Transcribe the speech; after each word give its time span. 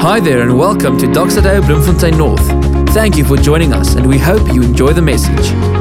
Hi 0.00 0.20
there, 0.20 0.42
and 0.42 0.56
welcome 0.56 0.96
to 0.98 1.06
Doxa 1.06 1.42
Deo 1.42 1.60
Bloemfontein 1.60 2.16
North. 2.16 2.46
Thank 2.94 3.16
you 3.16 3.24
for 3.24 3.36
joining 3.36 3.72
us, 3.72 3.96
and 3.96 4.06
we 4.06 4.16
hope 4.16 4.54
you 4.54 4.62
enjoy 4.62 4.92
the 4.92 5.02
message. 5.02 5.77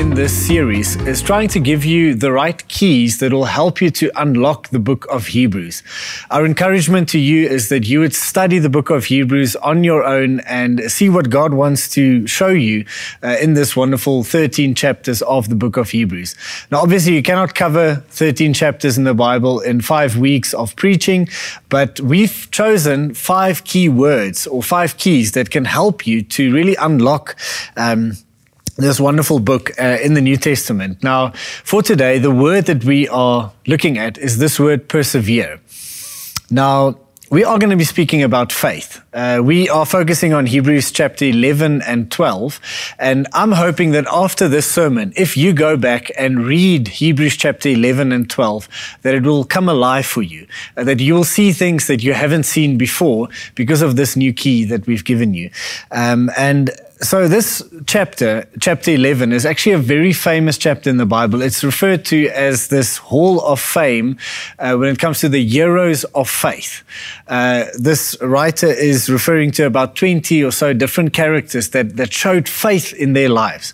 In 0.00 0.14
this 0.14 0.32
series 0.32 0.96
is 1.02 1.20
trying 1.20 1.46
to 1.46 1.60
give 1.60 1.84
you 1.84 2.14
the 2.14 2.32
right 2.32 2.66
keys 2.68 3.18
that 3.18 3.34
will 3.34 3.44
help 3.44 3.82
you 3.82 3.90
to 3.90 4.10
unlock 4.16 4.68
the 4.68 4.78
book 4.78 5.04
of 5.10 5.26
Hebrews. 5.26 5.82
Our 6.30 6.46
encouragement 6.46 7.06
to 7.10 7.18
you 7.18 7.46
is 7.46 7.68
that 7.68 7.86
you 7.86 8.00
would 8.00 8.14
study 8.14 8.58
the 8.58 8.70
book 8.70 8.88
of 8.88 9.04
Hebrews 9.04 9.56
on 9.56 9.84
your 9.84 10.02
own 10.02 10.40
and 10.40 10.90
see 10.90 11.10
what 11.10 11.28
God 11.28 11.52
wants 11.52 11.86
to 11.90 12.26
show 12.26 12.48
you 12.48 12.86
uh, 13.22 13.36
in 13.42 13.52
this 13.52 13.76
wonderful 13.76 14.24
13 14.24 14.74
chapters 14.74 15.20
of 15.20 15.50
the 15.50 15.54
book 15.54 15.76
of 15.76 15.90
Hebrews. 15.90 16.34
Now, 16.70 16.78
obviously, 16.80 17.14
you 17.14 17.22
cannot 17.22 17.54
cover 17.54 17.96
13 18.08 18.54
chapters 18.54 18.96
in 18.96 19.04
the 19.04 19.12
Bible 19.12 19.60
in 19.60 19.82
five 19.82 20.16
weeks 20.16 20.54
of 20.54 20.74
preaching, 20.76 21.28
but 21.68 22.00
we've 22.00 22.48
chosen 22.50 23.12
five 23.12 23.64
key 23.64 23.90
words 23.90 24.46
or 24.46 24.62
five 24.62 24.96
keys 24.96 25.32
that 25.32 25.50
can 25.50 25.66
help 25.66 26.06
you 26.06 26.22
to 26.22 26.50
really 26.54 26.76
unlock. 26.76 27.36
Um, 27.76 28.14
this 28.76 29.00
wonderful 29.00 29.40
book 29.40 29.70
uh, 29.78 29.98
in 30.02 30.14
the 30.14 30.20
New 30.20 30.36
Testament. 30.36 31.02
Now, 31.02 31.30
for 31.64 31.82
today, 31.82 32.18
the 32.18 32.30
word 32.30 32.66
that 32.66 32.84
we 32.84 33.08
are 33.08 33.52
looking 33.66 33.98
at 33.98 34.18
is 34.18 34.38
this 34.38 34.58
word 34.58 34.88
persevere. 34.88 35.60
Now, 36.50 36.96
we 37.30 37.44
are 37.44 37.60
going 37.60 37.70
to 37.70 37.76
be 37.76 37.84
speaking 37.84 38.24
about 38.24 38.50
faith. 38.50 39.00
Uh, 39.12 39.40
we 39.40 39.68
are 39.68 39.86
focusing 39.86 40.32
on 40.32 40.46
Hebrews 40.46 40.90
chapter 40.90 41.24
11 41.26 41.80
and 41.82 42.10
12. 42.10 42.60
And 42.98 43.28
I'm 43.32 43.52
hoping 43.52 43.92
that 43.92 44.04
after 44.10 44.48
this 44.48 44.68
sermon, 44.68 45.12
if 45.14 45.36
you 45.36 45.52
go 45.52 45.76
back 45.76 46.10
and 46.18 46.44
read 46.44 46.88
Hebrews 46.88 47.36
chapter 47.36 47.68
11 47.68 48.10
and 48.10 48.28
12, 48.28 48.68
that 49.02 49.14
it 49.14 49.22
will 49.22 49.44
come 49.44 49.68
alive 49.68 50.06
for 50.06 50.22
you, 50.22 50.48
uh, 50.76 50.82
that 50.82 50.98
you 50.98 51.14
will 51.14 51.22
see 51.22 51.52
things 51.52 51.86
that 51.86 52.02
you 52.02 52.14
haven't 52.14 52.46
seen 52.46 52.76
before 52.76 53.28
because 53.54 53.80
of 53.80 53.94
this 53.94 54.16
new 54.16 54.32
key 54.32 54.64
that 54.64 54.88
we've 54.88 55.04
given 55.04 55.32
you. 55.32 55.50
Um, 55.92 56.32
and 56.36 56.72
so 57.02 57.28
this 57.28 57.62
chapter, 57.86 58.46
chapter 58.60 58.90
11, 58.90 59.32
is 59.32 59.46
actually 59.46 59.72
a 59.72 59.78
very 59.78 60.12
famous 60.12 60.58
chapter 60.58 60.90
in 60.90 60.98
the 60.98 61.06
Bible. 61.06 61.40
It's 61.40 61.64
referred 61.64 62.04
to 62.06 62.28
as 62.28 62.68
this 62.68 62.98
Hall 62.98 63.40
of 63.40 63.58
Fame 63.58 64.18
uh, 64.58 64.76
when 64.76 64.90
it 64.90 64.98
comes 64.98 65.20
to 65.20 65.28
the 65.28 65.42
heroes 65.42 66.04
of 66.04 66.28
faith. 66.28 66.82
Uh, 67.26 67.64
this 67.78 68.20
writer 68.20 68.66
is 68.66 69.08
referring 69.08 69.50
to 69.52 69.64
about 69.64 69.96
20 69.96 70.44
or 70.44 70.52
so 70.52 70.74
different 70.74 71.14
characters 71.14 71.70
that, 71.70 71.96
that 71.96 72.12
showed 72.12 72.48
faith 72.48 72.92
in 72.92 73.14
their 73.14 73.30
lives. 73.30 73.72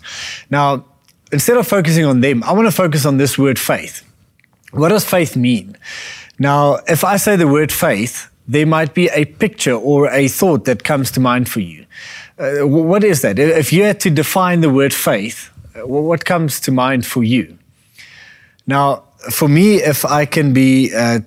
Now, 0.49 0.85
instead 1.31 1.57
of 1.57 1.67
focusing 1.67 2.05
on 2.05 2.21
them, 2.21 2.43
I 2.43 2.53
want 2.53 2.67
to 2.67 2.71
focus 2.71 3.05
on 3.05 3.17
this 3.17 3.37
word 3.37 3.59
faith. 3.59 4.03
What 4.71 4.89
does 4.89 5.03
faith 5.03 5.35
mean? 5.35 5.77
Now, 6.39 6.79
if 6.87 7.03
I 7.03 7.17
say 7.17 7.35
the 7.35 7.47
word 7.47 7.73
faith, 7.73 8.29
there 8.47 8.65
might 8.65 8.93
be 8.93 9.09
a 9.09 9.25
picture 9.25 9.73
or 9.73 10.09
a 10.09 10.29
thought 10.29 10.63
that 10.65 10.85
comes 10.85 11.11
to 11.11 11.19
mind 11.19 11.49
for 11.49 11.59
you. 11.59 11.85
Uh, 12.39 12.67
what 12.67 13.03
is 13.03 13.21
that? 13.21 13.39
If 13.39 13.73
you 13.73 13.83
had 13.83 13.99
to 14.01 14.11
define 14.11 14.61
the 14.61 14.69
word 14.69 14.93
faith, 14.93 15.49
uh, 15.75 15.87
what 15.87 16.23
comes 16.23 16.59
to 16.61 16.71
mind 16.71 17.05
for 17.05 17.23
you? 17.23 17.57
Now, 18.67 19.05
for 19.31 19.47
me, 19.47 19.77
if 19.77 20.05
I 20.05 20.25
can 20.25 20.53
be 20.53 20.93
uh, 20.93 21.21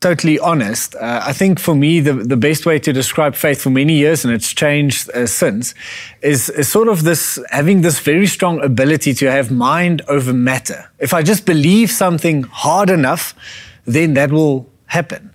totally 0.00 0.38
honest, 0.38 0.94
uh, 0.94 1.22
I 1.24 1.32
think 1.32 1.58
for 1.58 1.74
me, 1.74 1.98
the, 1.98 2.12
the 2.12 2.36
best 2.36 2.66
way 2.66 2.78
to 2.78 2.92
describe 2.92 3.34
faith 3.34 3.60
for 3.60 3.70
many 3.70 3.94
years, 3.94 4.24
and 4.24 4.32
it's 4.32 4.52
changed 4.52 5.10
uh, 5.10 5.26
since, 5.26 5.74
is, 6.22 6.48
is 6.50 6.68
sort 6.68 6.86
of 6.86 7.02
this 7.02 7.40
having 7.50 7.80
this 7.80 7.98
very 7.98 8.28
strong 8.28 8.62
ability 8.62 9.14
to 9.14 9.30
have 9.30 9.50
mind 9.50 10.02
over 10.06 10.32
matter. 10.32 10.88
If 11.00 11.12
I 11.12 11.22
just 11.22 11.46
believe 11.46 11.90
something 11.90 12.44
hard 12.44 12.90
enough, 12.90 13.34
then 13.86 14.14
that 14.14 14.30
will 14.30 14.70
happen. 14.86 15.32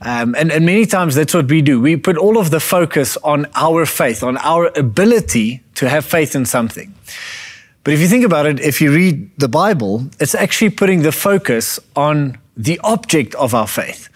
Um, 0.00 0.34
and, 0.34 0.52
and 0.52 0.66
many 0.66 0.86
times 0.86 1.14
that's 1.14 1.32
what 1.32 1.48
we 1.48 1.62
do. 1.62 1.80
We 1.80 1.96
put 1.96 2.16
all 2.16 2.38
of 2.38 2.50
the 2.50 2.60
focus 2.60 3.16
on 3.18 3.46
our 3.54 3.86
faith, 3.86 4.22
on 4.22 4.36
our 4.38 4.70
ability 4.76 5.62
to 5.76 5.88
have 5.88 6.04
faith 6.04 6.34
in 6.34 6.44
something. 6.44 6.94
But 7.82 7.94
if 7.94 8.00
you 8.00 8.08
think 8.08 8.24
about 8.24 8.46
it, 8.46 8.60
if 8.60 8.80
you 8.80 8.92
read 8.92 9.30
the 9.38 9.48
Bible, 9.48 10.10
it's 10.20 10.34
actually 10.34 10.70
putting 10.70 11.02
the 11.02 11.12
focus 11.12 11.78
on 11.94 12.38
the 12.56 12.80
object 12.82 13.34
of 13.36 13.54
our 13.54 13.68
faith. 13.68 14.08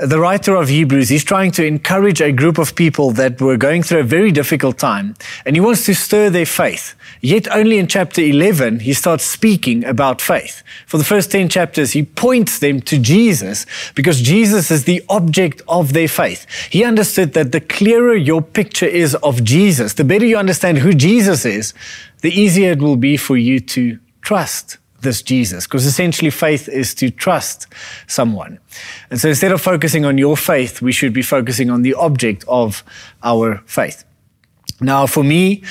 The 0.00 0.20
writer 0.20 0.54
of 0.54 0.68
Hebrews, 0.68 1.08
he's 1.08 1.24
trying 1.24 1.50
to 1.52 1.66
encourage 1.66 2.20
a 2.20 2.30
group 2.30 2.58
of 2.58 2.76
people 2.76 3.10
that 3.12 3.40
were 3.40 3.56
going 3.56 3.82
through 3.82 3.98
a 3.98 4.04
very 4.04 4.30
difficult 4.30 4.78
time, 4.78 5.16
and 5.44 5.56
he 5.56 5.60
wants 5.60 5.86
to 5.86 5.94
stir 5.94 6.30
their 6.30 6.46
faith. 6.46 6.94
Yet, 7.20 7.48
only 7.50 7.78
in 7.78 7.88
chapter 7.88 8.20
11, 8.20 8.80
he 8.80 8.92
starts 8.92 9.24
speaking 9.24 9.84
about 9.84 10.20
faith. 10.20 10.62
For 10.86 10.98
the 10.98 11.04
first 11.04 11.32
10 11.32 11.48
chapters, 11.48 11.94
he 11.94 12.04
points 12.04 12.60
them 12.60 12.80
to 12.82 12.96
Jesus 12.96 13.66
because 13.96 14.22
Jesus 14.22 14.70
is 14.70 14.84
the 14.84 15.02
object 15.08 15.62
of 15.66 15.94
their 15.94 16.06
faith. 16.06 16.46
He 16.70 16.84
understood 16.84 17.32
that 17.32 17.50
the 17.50 17.60
clearer 17.60 18.14
your 18.14 18.40
picture 18.40 18.86
is 18.86 19.16
of 19.16 19.42
Jesus, 19.42 19.94
the 19.94 20.04
better 20.04 20.26
you 20.26 20.36
understand 20.36 20.78
who 20.78 20.92
Jesus 20.92 21.44
is, 21.44 21.74
the 22.20 22.30
easier 22.30 22.70
it 22.70 22.78
will 22.78 22.94
be 22.94 23.16
for 23.16 23.36
you 23.36 23.58
to 23.58 23.98
trust 24.22 24.78
this 25.00 25.22
Jesus, 25.22 25.66
because 25.66 25.86
essentially 25.86 26.30
faith 26.30 26.68
is 26.68 26.94
to 26.96 27.10
trust 27.10 27.66
someone. 28.06 28.58
And 29.10 29.20
so 29.20 29.28
instead 29.28 29.52
of 29.52 29.60
focusing 29.60 30.04
on 30.04 30.18
your 30.18 30.36
faith, 30.36 30.82
we 30.82 30.92
should 30.92 31.12
be 31.12 31.22
focusing 31.22 31.70
on 31.70 31.82
the 31.82 31.94
object 31.94 32.44
of 32.48 32.82
our 33.22 33.62
faith. 33.66 34.04
Now, 34.80 35.06
for 35.06 35.24
me, 35.24 35.64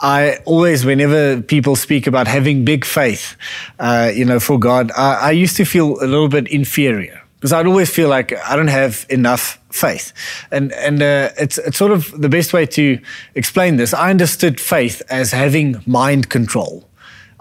I 0.00 0.38
always, 0.46 0.84
whenever 0.84 1.42
people 1.42 1.76
speak 1.76 2.06
about 2.06 2.26
having 2.26 2.64
big 2.64 2.84
faith, 2.84 3.36
uh, 3.78 4.10
you 4.14 4.24
know, 4.24 4.40
for 4.40 4.58
God, 4.58 4.90
I, 4.92 5.14
I 5.14 5.30
used 5.32 5.56
to 5.56 5.64
feel 5.64 6.02
a 6.02 6.06
little 6.06 6.28
bit 6.28 6.48
inferior 6.48 7.20
because 7.36 7.52
I'd 7.52 7.66
always 7.66 7.90
feel 7.90 8.08
like 8.08 8.32
I 8.32 8.56
don't 8.56 8.68
have 8.68 9.04
enough 9.10 9.58
faith. 9.70 10.14
And, 10.50 10.72
and 10.72 11.02
uh, 11.02 11.28
it's, 11.38 11.58
it's 11.58 11.76
sort 11.76 11.92
of 11.92 12.10
the 12.18 12.30
best 12.30 12.54
way 12.54 12.64
to 12.64 12.98
explain 13.34 13.76
this. 13.76 13.92
I 13.92 14.08
understood 14.08 14.58
faith 14.58 15.02
as 15.10 15.32
having 15.32 15.82
mind 15.86 16.30
control. 16.30 16.88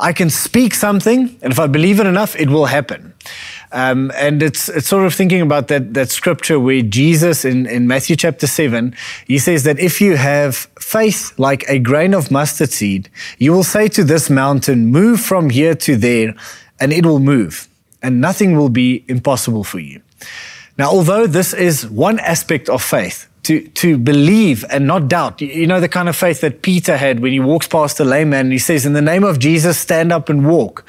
I 0.04 0.12
can 0.12 0.30
speak 0.30 0.74
something, 0.74 1.40
and 1.42 1.54
if 1.54 1.60
I 1.60 1.68
believe 1.68 2.02
it 2.02 2.06
enough, 2.06 2.36
it 2.36 2.50
will 2.50 2.66
happen. 2.66 3.14
Um, 3.72 4.12
and 4.16 4.44
it's 4.44 4.68
it's 4.68 4.90
sort 4.90 5.06
of 5.06 5.14
thinking 5.16 5.40
about 5.40 5.70
that 5.70 5.94
that 5.94 6.10
scripture 6.10 6.60
where 6.60 6.82
Jesus 6.82 7.46
in, 7.46 7.66
in 7.66 7.88
Matthew 7.88 8.18
chapter 8.18 8.46
seven, 8.46 8.96
he 9.28 9.40
says 9.40 9.64
that 9.64 9.80
if 9.80 10.02
you 10.02 10.18
have 10.18 10.56
faith 10.78 11.34
like 11.40 11.64
a 11.70 11.80
grain 11.80 12.14
of 12.14 12.30
mustard 12.32 12.70
seed, 12.70 13.10
you 13.40 13.54
will 13.54 13.64
say 13.64 13.88
to 13.88 14.04
this 14.04 14.30
mountain, 14.30 14.88
Move 14.88 15.22
from 15.22 15.50
here 15.50 15.74
to 15.76 15.96
there, 15.96 16.36
and 16.82 16.92
it 16.92 17.06
will 17.06 17.20
move, 17.20 17.70
and 18.02 18.20
nothing 18.20 18.58
will 18.58 18.70
be 18.70 19.06
impossible 19.08 19.64
for 19.64 19.80
you. 19.80 20.02
Now, 20.78 20.90
although 20.92 21.28
this 21.28 21.54
is 21.54 21.88
one 21.88 22.20
aspect 22.20 22.68
of 22.68 22.84
faith, 22.84 23.30
to, 23.44 23.68
to 23.70 23.98
believe 23.98 24.66
and 24.70 24.88
not 24.88 25.08
doubt. 25.08 25.42
You 25.42 25.68
know, 25.68 25.80
the 25.80 25.90
kind 25.90 26.10
of 26.10 26.16
faith 26.16 26.42
that 26.42 26.62
Peter 26.62 26.98
had 26.98 27.20
when 27.20 27.32
he 27.32 27.40
walks 27.40 27.68
past 27.68 28.00
a 28.00 28.06
lame 28.06 28.32
man 28.32 28.46
and 28.46 28.52
he 28.52 28.60
says, 28.60 28.86
In 28.86 28.94
the 28.94 29.02
name 29.02 29.24
of 29.24 29.40
Jesus, 29.40 29.78
stand 29.78 30.12
up 30.12 30.30
and 30.30 30.48
walk. 30.48 30.86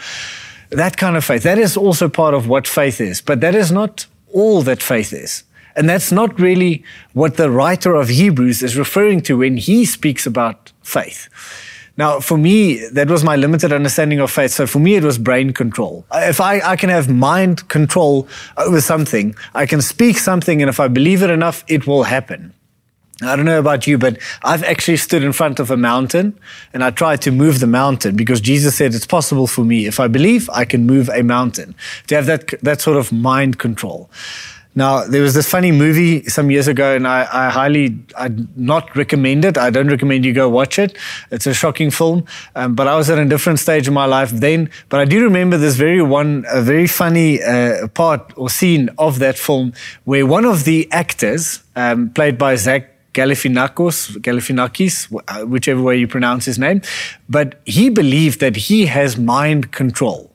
That 0.70 0.96
kind 0.96 1.16
of 1.16 1.24
faith. 1.24 1.42
That 1.42 1.58
is 1.58 1.76
also 1.76 2.08
part 2.08 2.34
of 2.34 2.48
what 2.48 2.66
faith 2.66 3.00
is, 3.00 3.20
but 3.20 3.40
that 3.40 3.54
is 3.54 3.70
not 3.70 4.06
all 4.32 4.62
that 4.62 4.82
faith 4.82 5.12
is. 5.12 5.44
And 5.76 5.88
that's 5.88 6.12
not 6.12 6.38
really 6.38 6.84
what 7.12 7.36
the 7.36 7.50
writer 7.50 7.94
of 7.94 8.08
Hebrews 8.08 8.62
is 8.62 8.76
referring 8.76 9.20
to 9.22 9.38
when 9.38 9.56
he 9.56 9.84
speaks 9.84 10.26
about 10.26 10.72
faith. 10.82 11.28
Now, 11.96 12.18
for 12.18 12.36
me, 12.36 12.86
that 12.88 13.08
was 13.08 13.22
my 13.22 13.36
limited 13.36 13.72
understanding 13.72 14.18
of 14.18 14.30
faith. 14.30 14.50
So 14.50 14.66
for 14.66 14.80
me, 14.80 14.96
it 14.96 15.04
was 15.04 15.16
brain 15.16 15.52
control. 15.52 16.04
If 16.12 16.40
I, 16.40 16.60
I 16.60 16.76
can 16.76 16.90
have 16.90 17.08
mind 17.08 17.68
control 17.68 18.26
over 18.56 18.80
something, 18.80 19.36
I 19.54 19.66
can 19.66 19.80
speak 19.80 20.18
something, 20.18 20.60
and 20.60 20.68
if 20.68 20.80
I 20.80 20.88
believe 20.88 21.22
it 21.22 21.30
enough, 21.30 21.64
it 21.68 21.86
will 21.86 22.02
happen. 22.02 22.52
I 23.22 23.36
don't 23.36 23.44
know 23.44 23.60
about 23.60 23.86
you, 23.86 23.96
but 23.96 24.18
I've 24.42 24.64
actually 24.64 24.96
stood 24.96 25.22
in 25.22 25.32
front 25.32 25.60
of 25.60 25.70
a 25.70 25.76
mountain 25.76 26.36
and 26.72 26.82
I 26.82 26.90
tried 26.90 27.22
to 27.22 27.30
move 27.30 27.60
the 27.60 27.68
mountain 27.68 28.16
because 28.16 28.40
Jesus 28.40 28.74
said 28.74 28.92
it's 28.92 29.06
possible 29.06 29.46
for 29.46 29.64
me. 29.64 29.86
If 29.86 30.00
I 30.00 30.08
believe, 30.08 30.50
I 30.50 30.64
can 30.64 30.84
move 30.84 31.08
a 31.10 31.22
mountain. 31.22 31.76
To 32.08 32.16
have 32.16 32.26
that, 32.26 32.60
that 32.62 32.80
sort 32.80 32.96
of 32.96 33.12
mind 33.12 33.60
control. 33.60 34.10
Now, 34.76 35.04
there 35.04 35.22
was 35.22 35.34
this 35.34 35.48
funny 35.48 35.70
movie 35.70 36.24
some 36.24 36.50
years 36.50 36.66
ago, 36.66 36.96
and 36.96 37.06
I, 37.06 37.28
I 37.32 37.48
highly, 37.48 37.96
I'd 38.16 38.56
not 38.58 38.94
recommend 38.96 39.44
it. 39.44 39.56
I 39.56 39.70
don't 39.70 39.88
recommend 39.88 40.24
you 40.24 40.32
go 40.32 40.48
watch 40.48 40.80
it. 40.80 40.96
It's 41.30 41.46
a 41.46 41.54
shocking 41.54 41.92
film, 41.92 42.24
um, 42.56 42.74
but 42.74 42.88
I 42.88 42.96
was 42.96 43.08
at 43.08 43.18
a 43.18 43.24
different 43.24 43.60
stage 43.60 43.86
of 43.86 43.94
my 43.94 44.06
life 44.06 44.30
then. 44.30 44.70
But 44.88 44.98
I 45.00 45.04
do 45.04 45.22
remember 45.22 45.58
this 45.58 45.76
very 45.76 46.02
one, 46.02 46.44
a 46.50 46.60
very 46.60 46.88
funny 46.88 47.40
uh, 47.40 47.86
part 47.88 48.32
or 48.36 48.50
scene 48.50 48.90
of 48.98 49.20
that 49.20 49.38
film 49.38 49.74
where 50.04 50.26
one 50.26 50.44
of 50.44 50.64
the 50.64 50.90
actors, 50.90 51.62
um, 51.76 52.10
played 52.10 52.36
by 52.36 52.56
Zach 52.56 52.90
Galifianakis, 53.12 54.18
uh, 55.28 55.46
whichever 55.46 55.80
way 55.80 55.96
you 55.96 56.08
pronounce 56.08 56.46
his 56.46 56.58
name, 56.58 56.82
but 57.28 57.60
he 57.64 57.88
believed 57.90 58.40
that 58.40 58.56
he 58.56 58.86
has 58.86 59.16
mind 59.16 59.70
control, 59.70 60.32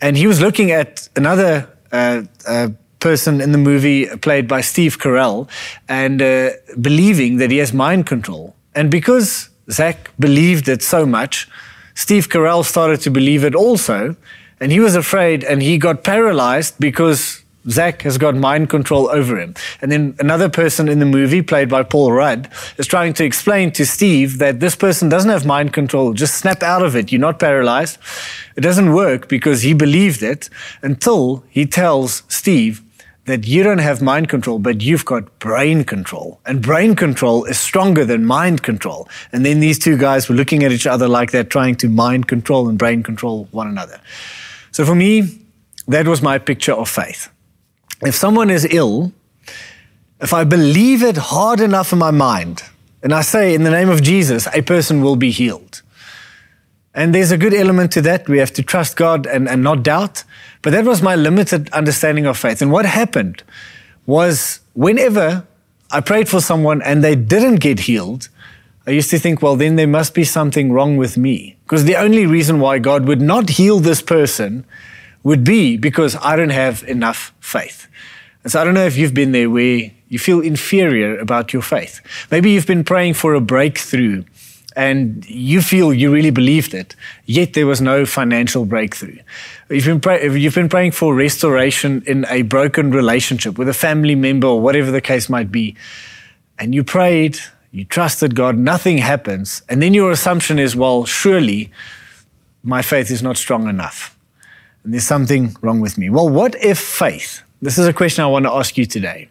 and 0.00 0.16
he 0.16 0.28
was 0.28 0.40
looking 0.40 0.70
at 0.70 1.08
another. 1.16 1.68
Uh, 1.90 2.22
uh, 2.46 2.68
person 3.04 3.42
in 3.42 3.52
the 3.52 3.58
movie 3.58 4.06
played 4.26 4.48
by 4.48 4.62
Steve 4.62 4.98
Carell 4.98 5.46
and 5.88 6.22
uh, 6.22 6.50
believing 6.80 7.36
that 7.36 7.50
he 7.50 7.58
has 7.58 7.70
mind 7.72 8.06
control. 8.06 8.56
And 8.74 8.90
because 8.90 9.50
Zach 9.70 10.10
believed 10.18 10.66
it 10.68 10.82
so 10.82 11.04
much, 11.04 11.46
Steve 11.94 12.30
Carell 12.30 12.64
started 12.64 13.02
to 13.02 13.10
believe 13.10 13.44
it 13.44 13.54
also. 13.54 14.16
And 14.58 14.72
he 14.72 14.80
was 14.80 14.94
afraid 14.96 15.44
and 15.44 15.60
he 15.60 15.76
got 15.76 16.02
paralyzed 16.02 16.80
because 16.80 17.44
Zach 17.68 18.02
has 18.02 18.16
got 18.16 18.34
mind 18.36 18.70
control 18.70 19.10
over 19.10 19.38
him. 19.38 19.54
And 19.82 19.92
then 19.92 20.16
another 20.18 20.48
person 20.48 20.88
in 20.88 20.98
the 20.98 21.10
movie, 21.18 21.42
played 21.42 21.68
by 21.68 21.82
Paul 21.82 22.12
Rudd, 22.12 22.48
is 22.78 22.86
trying 22.86 23.12
to 23.14 23.24
explain 23.24 23.70
to 23.72 23.84
Steve 23.84 24.38
that 24.38 24.60
this 24.60 24.76
person 24.76 25.10
doesn't 25.10 25.30
have 25.30 25.44
mind 25.44 25.74
control. 25.74 26.14
Just 26.14 26.34
snap 26.36 26.62
out 26.62 26.82
of 26.82 26.96
it. 26.96 27.12
You're 27.12 27.20
not 27.28 27.38
paralyzed. 27.38 27.98
It 28.56 28.62
doesn't 28.62 28.94
work 28.94 29.28
because 29.28 29.60
he 29.62 29.74
believed 29.74 30.22
it 30.22 30.48
until 30.82 31.44
he 31.50 31.66
tells 31.66 32.22
Steve 32.28 32.82
that 33.26 33.46
you 33.46 33.62
don't 33.62 33.78
have 33.78 34.02
mind 34.02 34.28
control, 34.28 34.58
but 34.58 34.82
you've 34.82 35.04
got 35.04 35.38
brain 35.38 35.84
control. 35.84 36.40
And 36.44 36.60
brain 36.60 36.94
control 36.94 37.44
is 37.44 37.58
stronger 37.58 38.04
than 38.04 38.26
mind 38.26 38.62
control. 38.62 39.08
And 39.32 39.46
then 39.46 39.60
these 39.60 39.78
two 39.78 39.96
guys 39.96 40.28
were 40.28 40.34
looking 40.34 40.62
at 40.62 40.72
each 40.72 40.86
other 40.86 41.08
like 41.08 41.30
they're 41.30 41.44
trying 41.44 41.76
to 41.76 41.88
mind 41.88 42.28
control 42.28 42.68
and 42.68 42.78
brain 42.78 43.02
control 43.02 43.48
one 43.50 43.66
another. 43.66 44.00
So 44.72 44.84
for 44.84 44.94
me, 44.94 45.40
that 45.88 46.06
was 46.06 46.20
my 46.20 46.38
picture 46.38 46.72
of 46.72 46.88
faith 46.88 47.30
if 48.04 48.14
someone 48.14 48.50
is 48.50 48.66
ill, 48.70 49.12
if 50.20 50.32
I 50.32 50.44
believe 50.44 51.02
it 51.02 51.16
hard 51.16 51.60
enough 51.60 51.92
in 51.92 51.98
my 51.98 52.10
mind, 52.10 52.62
and 53.02 53.12
I 53.12 53.22
say, 53.22 53.54
in 53.54 53.64
the 53.64 53.70
name 53.70 53.90
of 53.90 54.02
Jesus, 54.02 54.48
a 54.54 54.62
person 54.62 55.02
will 55.02 55.16
be 55.16 55.30
healed. 55.30 55.82
And 56.94 57.14
there's 57.14 57.32
a 57.32 57.38
good 57.38 57.54
element 57.54 57.92
to 57.92 58.02
that. 58.02 58.28
We 58.28 58.38
have 58.38 58.52
to 58.52 58.62
trust 58.62 58.96
God 58.96 59.26
and, 59.26 59.48
and 59.48 59.62
not 59.62 59.82
doubt. 59.82 60.24
But 60.62 60.70
that 60.70 60.84
was 60.84 61.02
my 61.02 61.16
limited 61.16 61.68
understanding 61.72 62.26
of 62.26 62.38
faith. 62.38 62.62
And 62.62 62.70
what 62.70 62.86
happened 62.86 63.42
was 64.06 64.60
whenever 64.74 65.46
I 65.90 66.00
prayed 66.00 66.28
for 66.28 66.40
someone 66.40 66.82
and 66.82 67.02
they 67.02 67.16
didn't 67.16 67.56
get 67.56 67.80
healed, 67.80 68.28
I 68.86 68.90
used 68.90 69.10
to 69.10 69.18
think, 69.18 69.42
well, 69.42 69.56
then 69.56 69.76
there 69.76 69.88
must 69.88 70.14
be 70.14 70.24
something 70.24 70.70
wrong 70.70 70.96
with 70.96 71.16
me. 71.16 71.56
Because 71.64 71.84
the 71.84 71.96
only 71.96 72.26
reason 72.26 72.60
why 72.60 72.78
God 72.78 73.06
would 73.06 73.20
not 73.20 73.50
heal 73.50 73.80
this 73.80 74.02
person 74.02 74.64
would 75.22 75.42
be 75.42 75.76
because 75.76 76.16
I 76.16 76.36
don't 76.36 76.50
have 76.50 76.84
enough 76.84 77.32
faith. 77.40 77.88
And 78.42 78.52
so 78.52 78.60
I 78.60 78.64
don't 78.64 78.74
know 78.74 78.84
if 78.84 78.96
you've 78.96 79.14
been 79.14 79.32
there 79.32 79.48
where 79.48 79.90
you 80.08 80.18
feel 80.18 80.40
inferior 80.40 81.18
about 81.18 81.52
your 81.52 81.62
faith. 81.62 82.00
Maybe 82.30 82.50
you've 82.50 82.66
been 82.66 82.84
praying 82.84 83.14
for 83.14 83.34
a 83.34 83.40
breakthrough 83.40 84.24
and 84.76 85.24
you 85.28 85.62
feel 85.62 85.92
you 85.92 86.12
really 86.12 86.30
believed 86.30 86.74
it, 86.74 86.96
yet 87.26 87.54
there 87.54 87.66
was 87.66 87.80
no 87.80 88.06
financial 88.06 88.64
breakthrough. 88.64 89.18
You've 89.70 89.84
been, 89.84 90.00
pray- 90.00 90.26
you've 90.36 90.54
been 90.54 90.68
praying 90.68 90.92
for 90.92 91.14
restoration 91.14 92.02
in 92.06 92.26
a 92.28 92.42
broken 92.42 92.90
relationship 92.90 93.58
with 93.58 93.68
a 93.68 93.74
family 93.74 94.14
member 94.14 94.46
or 94.46 94.60
whatever 94.60 94.90
the 94.90 95.00
case 95.00 95.28
might 95.28 95.50
be, 95.50 95.76
and 96.58 96.74
you 96.74 96.84
prayed, 96.84 97.38
you 97.70 97.84
trusted 97.84 98.34
God, 98.34 98.56
nothing 98.56 98.98
happens, 98.98 99.62
and 99.68 99.82
then 99.82 99.94
your 99.94 100.10
assumption 100.10 100.58
is, 100.58 100.76
well, 100.76 101.04
surely 101.04 101.70
my 102.62 102.82
faith 102.82 103.10
is 103.10 103.22
not 103.22 103.36
strong 103.36 103.68
enough, 103.68 104.16
and 104.82 104.92
there's 104.92 105.04
something 105.04 105.56
wrong 105.60 105.80
with 105.80 105.98
me. 105.98 106.10
Well, 106.10 106.28
what 106.28 106.54
if 106.62 106.78
faith 106.78 107.42
this 107.64 107.78
is 107.78 107.86
a 107.86 107.94
question 107.94 108.22
I 108.22 108.26
want 108.26 108.44
to 108.44 108.52
ask 108.52 108.76
you 108.76 108.84
today. 108.84 109.30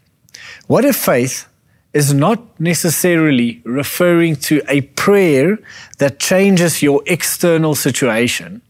What 0.66 0.86
if 0.86 0.96
faith 0.96 1.48
is 1.94 2.14
not 2.14 2.60
necessarily 2.60 3.62
referring 3.64 4.36
to 4.36 4.62
a 4.68 4.82
prayer 4.82 5.60
that 6.00 6.20
changes 6.20 6.82
your 6.82 7.04
external 7.06 7.76
situation, 7.76 8.62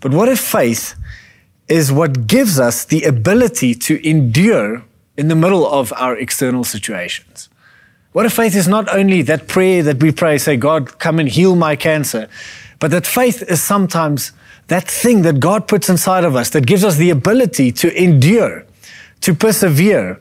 but 0.00 0.12
what 0.12 0.28
if 0.28 0.40
faith 0.40 0.94
is 1.68 1.92
what 1.92 2.26
gives 2.26 2.58
us 2.58 2.84
the 2.84 3.04
ability 3.04 3.74
to 3.74 4.08
endure 4.08 4.82
in 5.16 5.28
the 5.28 5.36
middle 5.36 5.66
of 5.66 5.92
our 5.92 6.16
external 6.16 6.64
situations? 6.64 7.48
What 8.12 8.26
if 8.26 8.32
faith 8.32 8.56
is 8.56 8.66
not 8.66 8.92
only 8.92 9.22
that 9.22 9.46
prayer 9.46 9.84
that 9.84 10.02
we 10.02 10.10
pray, 10.10 10.38
say, 10.38 10.56
God, 10.56 10.98
come 10.98 11.20
and 11.20 11.28
heal 11.28 11.54
my 11.54 11.76
cancer, 11.76 12.28
but 12.80 12.90
that 12.90 13.06
faith 13.06 13.42
is 13.42 13.62
sometimes 13.62 14.32
that 14.66 14.88
thing 14.88 15.22
that 15.22 15.38
God 15.38 15.68
puts 15.68 15.88
inside 15.88 16.24
of 16.24 16.34
us 16.34 16.50
that 16.50 16.66
gives 16.66 16.82
us 16.82 16.96
the 16.96 17.10
ability 17.10 17.70
to 17.72 18.02
endure 18.02 18.64
to 19.20 19.34
persevere 19.34 20.20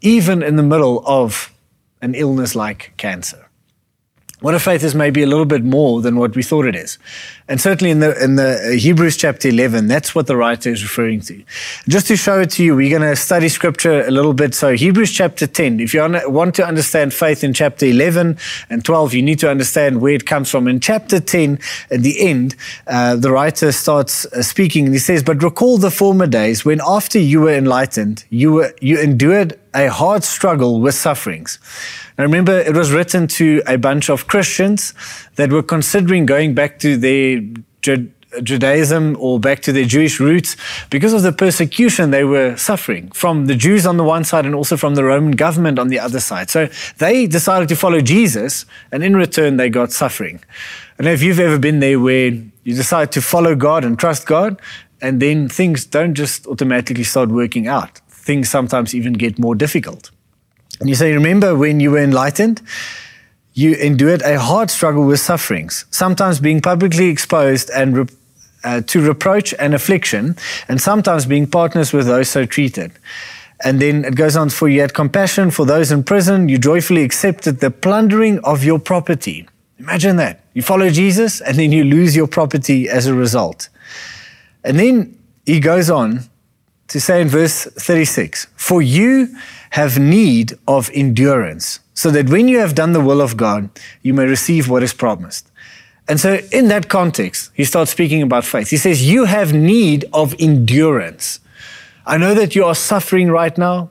even 0.00 0.42
in 0.42 0.56
the 0.56 0.62
middle 0.62 1.04
of 1.06 1.52
an 2.00 2.14
illness 2.14 2.54
like 2.54 2.92
cancer. 2.96 3.48
What 4.40 4.54
if 4.54 4.62
faith 4.62 4.84
is 4.84 4.94
maybe 4.94 5.24
a 5.24 5.26
little 5.26 5.46
bit 5.46 5.64
more 5.64 6.00
than 6.00 6.14
what 6.14 6.36
we 6.36 6.44
thought 6.44 6.64
it 6.64 6.76
is? 6.76 6.96
And 7.48 7.60
certainly 7.60 7.90
in 7.90 7.98
the 7.98 8.22
in 8.22 8.36
the 8.36 8.76
Hebrews 8.80 9.16
chapter 9.16 9.48
11, 9.48 9.88
that's 9.88 10.14
what 10.14 10.28
the 10.28 10.36
writer 10.36 10.70
is 10.70 10.80
referring 10.80 11.22
to. 11.22 11.42
Just 11.88 12.06
to 12.06 12.16
show 12.16 12.38
it 12.40 12.50
to 12.50 12.62
you, 12.62 12.76
we're 12.76 12.96
going 12.96 13.08
to 13.08 13.16
study 13.16 13.48
scripture 13.48 14.02
a 14.06 14.12
little 14.12 14.34
bit. 14.34 14.54
So 14.54 14.74
Hebrews 14.74 15.10
chapter 15.10 15.48
10, 15.48 15.80
if 15.80 15.92
you 15.92 16.02
want 16.26 16.54
to 16.54 16.64
understand 16.64 17.14
faith 17.14 17.42
in 17.42 17.52
chapter 17.52 17.86
11 17.86 18.38
and 18.70 18.84
12, 18.84 19.14
you 19.14 19.22
need 19.22 19.40
to 19.40 19.50
understand 19.50 20.00
where 20.00 20.14
it 20.14 20.24
comes 20.24 20.48
from. 20.50 20.68
In 20.68 20.78
chapter 20.78 21.18
10, 21.18 21.58
at 21.90 22.02
the 22.02 22.20
end, 22.20 22.54
uh, 22.86 23.16
the 23.16 23.32
writer 23.32 23.72
starts 23.72 24.24
uh, 24.26 24.42
speaking 24.42 24.84
and 24.84 24.94
he 24.94 25.00
says, 25.00 25.24
"But 25.24 25.42
recall 25.42 25.78
the 25.78 25.90
former 25.90 26.28
days 26.28 26.64
when 26.64 26.80
after 26.86 27.18
you 27.18 27.40
were 27.40 27.54
enlightened, 27.54 28.24
you 28.30 28.52
were 28.52 28.72
you 28.80 29.00
endured 29.00 29.58
a 29.74 29.88
hard 29.88 30.24
struggle 30.24 30.80
with 30.80 30.94
sufferings." 30.94 31.58
Now 32.16 32.24
remember, 32.24 32.58
it 32.58 32.74
was 32.74 32.90
written 32.92 33.26
to 33.28 33.62
a 33.66 33.76
bunch 33.76 34.10
of 34.10 34.26
Christians 34.26 34.92
that 35.36 35.50
were 35.50 35.62
considering 35.62 36.26
going 36.26 36.54
back 36.54 36.78
to 36.80 36.96
their 36.96 37.40
Judaism 38.42 39.16
or 39.18 39.40
back 39.40 39.60
to 39.62 39.72
their 39.72 39.86
Jewish 39.86 40.20
roots 40.20 40.54
because 40.90 41.14
of 41.14 41.22
the 41.22 41.32
persecution 41.32 42.10
they 42.10 42.24
were 42.24 42.56
suffering 42.56 43.10
from 43.14 43.46
the 43.46 43.54
Jews 43.54 43.86
on 43.86 43.96
the 43.96 44.04
one 44.04 44.22
side 44.22 44.44
and 44.44 44.54
also 44.54 44.76
from 44.76 44.96
the 44.96 45.04
Roman 45.04 45.32
government 45.32 45.78
on 45.78 45.88
the 45.88 45.98
other 45.98 46.20
side. 46.20 46.50
So 46.50 46.68
they 46.98 47.26
decided 47.26 47.68
to 47.70 47.76
follow 47.76 48.00
Jesus, 48.02 48.66
and 48.92 49.02
in 49.02 49.16
return, 49.16 49.56
they 49.56 49.70
got 49.70 49.92
suffering. 49.92 50.40
I 50.98 51.04
know 51.04 51.12
if 51.12 51.22
you've 51.22 51.40
ever 51.40 51.58
been 51.58 51.80
there 51.80 51.98
where 51.98 52.32
you 52.64 52.74
decide 52.74 53.12
to 53.12 53.22
follow 53.22 53.54
God 53.54 53.82
and 53.82 53.98
trust 53.98 54.26
God, 54.26 54.60
and 55.00 55.22
then 55.22 55.48
things 55.48 55.86
don't 55.86 56.14
just 56.14 56.46
automatically 56.46 57.04
start 57.04 57.30
working 57.30 57.66
out. 57.66 58.00
Things 58.28 58.50
sometimes 58.50 58.94
even 58.94 59.14
get 59.14 59.38
more 59.38 59.54
difficult. 59.54 60.10
And 60.80 60.90
you 60.90 60.94
say, 60.94 61.14
remember 61.14 61.56
when 61.56 61.80
you 61.80 61.92
were 61.92 62.04
enlightened? 62.10 62.60
You 63.54 63.72
endured 63.72 64.20
a 64.20 64.38
hard 64.38 64.70
struggle 64.70 65.06
with 65.06 65.18
sufferings, 65.18 65.86
sometimes 65.90 66.38
being 66.38 66.60
publicly 66.60 67.08
exposed 67.08 67.70
and 67.70 68.10
uh, 68.64 68.82
to 68.82 69.00
reproach 69.00 69.54
and 69.58 69.72
affliction, 69.72 70.36
and 70.68 70.78
sometimes 70.78 71.24
being 71.24 71.46
partners 71.46 71.94
with 71.94 72.06
those 72.06 72.28
so 72.28 72.44
treated. 72.44 72.92
And 73.64 73.80
then 73.80 74.04
it 74.04 74.14
goes 74.14 74.36
on, 74.36 74.50
for 74.50 74.68
you 74.68 74.82
had 74.82 74.92
compassion 74.92 75.50
for 75.50 75.64
those 75.64 75.90
in 75.90 76.04
prison, 76.04 76.50
you 76.50 76.58
joyfully 76.58 77.04
accepted 77.04 77.60
the 77.60 77.70
plundering 77.70 78.40
of 78.44 78.62
your 78.62 78.78
property. 78.78 79.48
Imagine 79.78 80.16
that. 80.16 80.44
You 80.52 80.60
follow 80.60 80.90
Jesus, 80.90 81.40
and 81.40 81.56
then 81.56 81.72
you 81.72 81.82
lose 81.82 82.14
your 82.14 82.28
property 82.28 82.90
as 82.90 83.06
a 83.06 83.14
result. 83.14 83.70
And 84.64 84.78
then 84.78 85.18
he 85.46 85.60
goes 85.60 85.88
on 85.88 86.27
to 86.88 87.00
say 87.00 87.20
in 87.20 87.28
verse 87.28 87.64
36 87.64 88.46
For 88.56 88.82
you 88.82 89.34
have 89.70 89.98
need 89.98 90.58
of 90.66 90.90
endurance, 90.94 91.80
so 91.94 92.10
that 92.10 92.28
when 92.28 92.48
you 92.48 92.58
have 92.58 92.74
done 92.74 92.92
the 92.92 93.00
will 93.00 93.20
of 93.20 93.36
God, 93.36 93.70
you 94.02 94.14
may 94.14 94.24
receive 94.24 94.68
what 94.68 94.82
is 94.82 94.92
promised. 94.92 95.50
And 96.08 96.18
so, 96.18 96.40
in 96.52 96.68
that 96.68 96.88
context, 96.88 97.50
he 97.54 97.64
starts 97.64 97.90
speaking 97.90 98.22
about 98.22 98.44
faith. 98.44 98.70
He 98.70 98.78
says, 98.78 99.08
You 99.08 99.26
have 99.26 99.52
need 99.52 100.06
of 100.12 100.34
endurance. 100.38 101.40
I 102.06 102.16
know 102.16 102.34
that 102.34 102.54
you 102.56 102.64
are 102.64 102.74
suffering 102.74 103.30
right 103.30 103.56
now. 103.58 103.90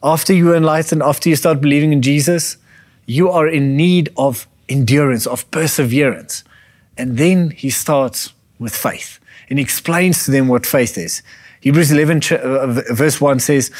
After 0.00 0.32
you 0.32 0.52
are 0.52 0.56
enlightened, 0.56 1.02
after 1.02 1.28
you 1.28 1.34
start 1.34 1.60
believing 1.60 1.92
in 1.92 2.02
Jesus, 2.02 2.56
you 3.06 3.30
are 3.30 3.48
in 3.48 3.76
need 3.76 4.10
of 4.16 4.46
endurance, 4.68 5.26
of 5.26 5.50
perseverance. 5.50 6.44
And 6.96 7.18
then 7.18 7.50
he 7.50 7.70
starts 7.70 8.32
with 8.60 8.76
faith 8.76 9.18
and 9.50 9.58
explains 9.58 10.24
to 10.24 10.30
them 10.30 10.46
what 10.46 10.64
faith 10.64 10.96
is. 10.96 11.22
Hebrews 11.60 11.90
11, 11.90 12.20
uh, 12.32 12.82
verse 12.92 13.20
1 13.20 13.40
says, 13.40 13.70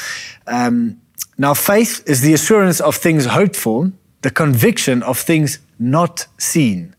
um, 0.47 0.99
now, 1.39 1.53
faith 1.53 2.03
is 2.05 2.19
the 2.19 2.33
assurance 2.33 2.81
of 2.81 2.97
things 2.97 3.25
hoped 3.25 3.55
for, 3.55 3.93
the 4.23 4.29
conviction 4.29 5.01
of 5.01 5.17
things 5.17 5.59
not 5.79 6.27
seen. 6.37 6.93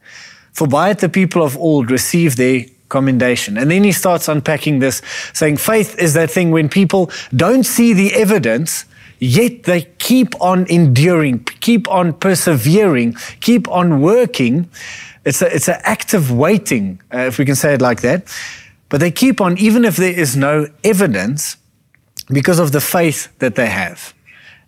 For 0.55 0.67
by 0.67 0.91
it 0.91 1.01
the 1.01 1.11
people 1.11 1.43
of 1.43 1.59
old 1.59 1.91
received 1.91 2.39
their 2.39 2.65
commendation. 2.89 3.59
And 3.59 3.71
then 3.71 3.85
he 3.85 3.93
starts 3.93 4.29
unpacking 4.29 4.79
this, 4.79 5.03
saying 5.35 5.59
faith 5.59 5.99
is 5.99 6.15
that 6.15 6.31
thing 6.31 6.51
when 6.53 6.71
people 6.71 7.11
don't 7.37 7.65
see 7.65 7.93
the 7.93 8.15
evidence, 8.15 8.87
yet 9.19 9.65
they 9.65 9.83
keep 9.99 10.41
on 10.41 10.67
enduring, 10.71 11.45
keep 11.61 11.87
on 11.91 12.15
persevering, 12.15 13.17
keep 13.41 13.69
on 13.69 14.01
working. 14.01 14.71
It's, 15.27 15.43
a, 15.43 15.55
it's 15.55 15.69
an 15.69 15.81
active 15.83 16.33
waiting, 16.33 17.03
uh, 17.13 17.19
if 17.19 17.37
we 17.39 17.45
can 17.45 17.57
say 17.57 17.75
it 17.75 17.83
like 17.83 18.01
that. 18.01 18.27
But 18.90 19.00
they 19.00 19.11
keep 19.11 19.40
on, 19.40 19.56
even 19.56 19.85
if 19.87 19.97
there 19.97 20.12
is 20.12 20.37
no 20.37 20.68
evidence, 20.85 21.56
because 22.28 22.59
of 22.59 22.73
the 22.73 22.80
faith 22.80 23.28
that 23.38 23.54
they 23.54 23.66
have 23.66 24.14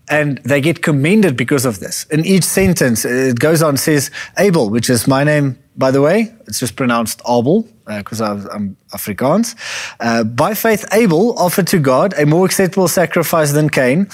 and 0.08 0.38
they 0.38 0.60
get 0.60 0.82
commended 0.82 1.36
because 1.36 1.64
of 1.64 1.78
this. 1.80 2.04
In 2.10 2.24
each 2.24 2.44
sentence, 2.44 3.04
it 3.04 3.38
goes 3.38 3.62
on 3.62 3.76
says 3.76 4.10
Abel, 4.38 4.68
which 4.68 4.90
is 4.90 5.06
my 5.06 5.24
name, 5.24 5.61
by 5.76 5.90
the 5.90 6.00
way. 6.00 6.32
It's 6.46 6.60
just 6.60 6.76
pronounced 6.76 7.22
Abel 7.28 7.66
because 7.86 8.20
uh, 8.20 8.46
I'm 8.52 8.76
Afrikaans. 8.92 9.56
Uh, 9.98 10.24
by 10.24 10.54
faith, 10.54 10.84
Abel 10.92 11.38
offered 11.38 11.66
to 11.68 11.78
God 11.78 12.14
a 12.18 12.26
more 12.26 12.46
acceptable 12.46 12.88
sacrifice 12.88 13.52
than 13.52 13.68
Cain, 13.68 14.08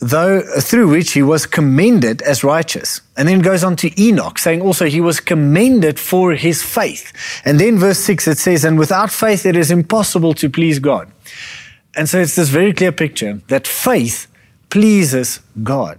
though 0.00 0.42
through 0.60 0.88
which 0.88 1.12
he 1.12 1.22
was 1.22 1.46
commended 1.46 2.22
as 2.22 2.44
righteous. 2.44 3.00
And 3.16 3.28
then 3.28 3.40
goes 3.40 3.64
on 3.64 3.76
to 3.76 4.00
Enoch, 4.00 4.38
saying 4.38 4.60
also 4.60 4.86
he 4.86 5.00
was 5.00 5.20
commended 5.20 5.98
for 5.98 6.32
his 6.32 6.62
faith. 6.62 7.12
And 7.44 7.58
then 7.58 7.78
verse 7.78 7.98
six 7.98 8.28
it 8.28 8.38
says, 8.38 8.64
"And 8.64 8.78
without 8.78 9.10
faith, 9.10 9.46
it 9.46 9.56
is 9.56 9.70
impossible 9.70 10.34
to 10.34 10.48
please 10.48 10.78
God." 10.78 11.10
And 11.94 12.08
so 12.08 12.20
it's 12.20 12.36
this 12.36 12.48
very 12.48 12.72
clear 12.72 12.92
picture 12.92 13.40
that 13.48 13.66
faith 13.66 14.26
pleases 14.70 15.40
God. 15.62 15.98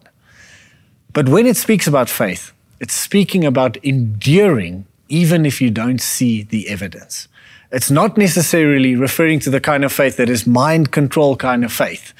But 1.11 1.27
when 1.27 1.45
it 1.45 1.57
speaks 1.57 1.87
about 1.87 2.09
faith, 2.09 2.53
it's 2.79 2.93
speaking 2.93 3.43
about 3.43 3.75
enduring 3.77 4.85
even 5.09 5.45
if 5.45 5.61
you 5.61 5.69
don't 5.69 5.99
see 5.99 6.43
the 6.43 6.69
evidence. 6.69 7.27
It's 7.71 7.91
not 7.91 8.17
necessarily 8.17 8.95
referring 8.95 9.39
to 9.41 9.49
the 9.49 9.59
kind 9.59 9.83
of 9.83 9.91
faith 9.91 10.17
that 10.17 10.29
is 10.29 10.47
mind 10.47 10.91
control 10.91 11.35
kind 11.35 11.63
of 11.63 11.71
faith. 11.71 12.13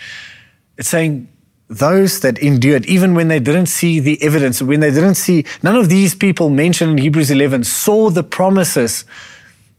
It's 0.78 0.90
saying 0.90 1.28
those 1.70 2.20
that 2.22 2.38
endured, 2.40 2.86
even 2.88 3.14
when 3.14 3.28
they 3.28 3.40
didn't 3.40 3.68
see 3.68 4.00
the 4.00 4.22
evidence, 4.22 4.62
when 4.62 4.80
they 4.80 4.92
didn't 4.92 5.16
see, 5.16 5.46
none 5.64 5.76
of 5.76 5.90
these 5.90 6.16
people 6.16 6.50
mentioned 6.50 6.92
in 6.92 6.98
Hebrews 6.98 7.32
11 7.32 7.64
saw 7.64 8.10
the 8.10 8.24
promises 8.24 9.06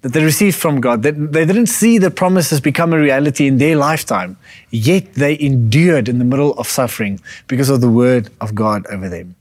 that 0.02 0.12
they 0.12 0.24
received 0.24 0.56
from 0.56 0.80
God, 0.80 1.02
that 1.02 1.32
they 1.32 1.44
didn't 1.44 1.66
see 1.66 1.98
the 1.98 2.10
promises 2.10 2.60
become 2.60 2.92
a 2.92 2.98
reality 2.98 3.46
in 3.46 3.58
their 3.58 3.76
lifetime, 3.76 4.38
yet 4.70 5.14
they 5.14 5.38
endured 5.38 6.08
in 6.08 6.18
the 6.18 6.24
middle 6.24 6.54
of 6.54 6.66
suffering 6.66 7.20
because 7.48 7.68
of 7.68 7.80
the 7.80 7.90
word 7.90 8.30
of 8.40 8.54
God 8.54 8.86
over 8.86 9.08
them. 9.08 9.34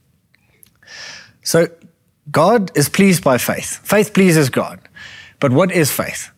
So, 1.43 1.67
God 2.31 2.71
is 2.75 2.89
pleased 2.89 3.24
by 3.24 3.38
faith. 3.38 3.79
Faith 3.83 4.13
pleases 4.13 4.50
God. 4.50 4.79
But 5.39 5.51
what 5.51 5.71
is 5.71 5.91
faith? 5.91 6.31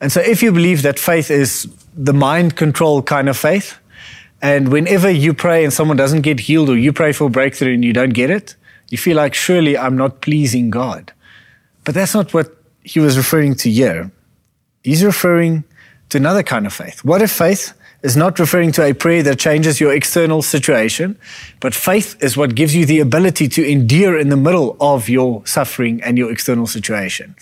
And 0.00 0.12
so, 0.12 0.20
if 0.20 0.42
you 0.42 0.52
believe 0.52 0.82
that 0.82 0.98
faith 0.98 1.30
is 1.30 1.68
the 1.94 2.12
mind 2.12 2.56
control 2.56 3.02
kind 3.02 3.28
of 3.28 3.36
faith, 3.36 3.78
and 4.40 4.70
whenever 4.70 5.10
you 5.10 5.34
pray 5.34 5.64
and 5.64 5.72
someone 5.72 5.96
doesn't 5.96 6.22
get 6.22 6.40
healed, 6.40 6.68
or 6.70 6.76
you 6.76 6.92
pray 6.92 7.12
for 7.12 7.28
breakthrough 7.28 7.74
and 7.74 7.84
you 7.84 7.92
don't 7.92 8.10
get 8.10 8.30
it, 8.30 8.54
you 8.90 8.98
feel 8.98 9.16
like, 9.16 9.34
surely 9.34 9.76
I'm 9.76 9.96
not 9.96 10.20
pleasing 10.20 10.70
God. 10.70 11.12
But 11.84 11.94
that's 11.94 12.14
not 12.14 12.32
what 12.32 12.54
he 12.82 13.00
was 13.00 13.16
referring 13.16 13.54
to 13.56 13.70
here. 13.70 14.10
He's 14.84 15.04
referring 15.04 15.64
to 16.10 16.18
another 16.18 16.42
kind 16.42 16.66
of 16.66 16.72
faith. 16.72 17.04
What 17.04 17.20
if 17.20 17.30
faith 17.30 17.72
is 18.02 18.16
not 18.16 18.38
referring 18.38 18.72
to 18.72 18.84
a 18.84 18.92
prayer 18.94 19.22
that 19.24 19.38
changes 19.38 19.80
your 19.80 19.92
external 19.92 20.40
situation, 20.42 21.18
but 21.60 21.74
faith 21.74 22.16
is 22.22 22.36
what 22.36 22.54
gives 22.54 22.74
you 22.74 22.86
the 22.86 23.00
ability 23.00 23.48
to 23.48 23.68
endure 23.68 24.18
in 24.18 24.28
the 24.28 24.36
middle 24.36 24.76
of 24.80 25.08
your 25.08 25.44
suffering 25.46 26.00
and 26.02 26.16
your 26.16 26.30
external 26.30 26.66
situation? 26.66 27.34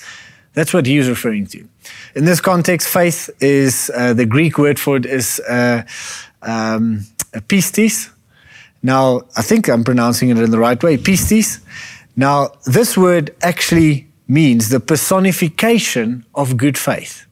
That's 0.54 0.72
what 0.72 0.86
he 0.86 0.96
was 0.96 1.08
referring 1.08 1.46
to. 1.48 1.68
In 2.14 2.24
this 2.24 2.40
context, 2.40 2.88
faith 2.88 3.28
is 3.40 3.90
uh, 3.94 4.14
the 4.14 4.24
Greek 4.24 4.56
word 4.56 4.80
for 4.80 4.96
it 4.96 5.04
is 5.04 5.38
uh, 5.40 5.82
um, 6.40 7.04
pistis. 7.32 8.10
Now, 8.82 9.22
I 9.36 9.42
think 9.42 9.68
I'm 9.68 9.84
pronouncing 9.84 10.30
it 10.30 10.38
in 10.38 10.50
the 10.50 10.58
right 10.58 10.82
way, 10.82 10.96
pistis. 10.96 11.60
Now, 12.16 12.52
this 12.64 12.96
word 12.96 13.34
actually 13.42 14.06
means 14.26 14.70
the 14.70 14.80
personification 14.80 16.24
of 16.34 16.56
good 16.56 16.78
faith. 16.78 17.25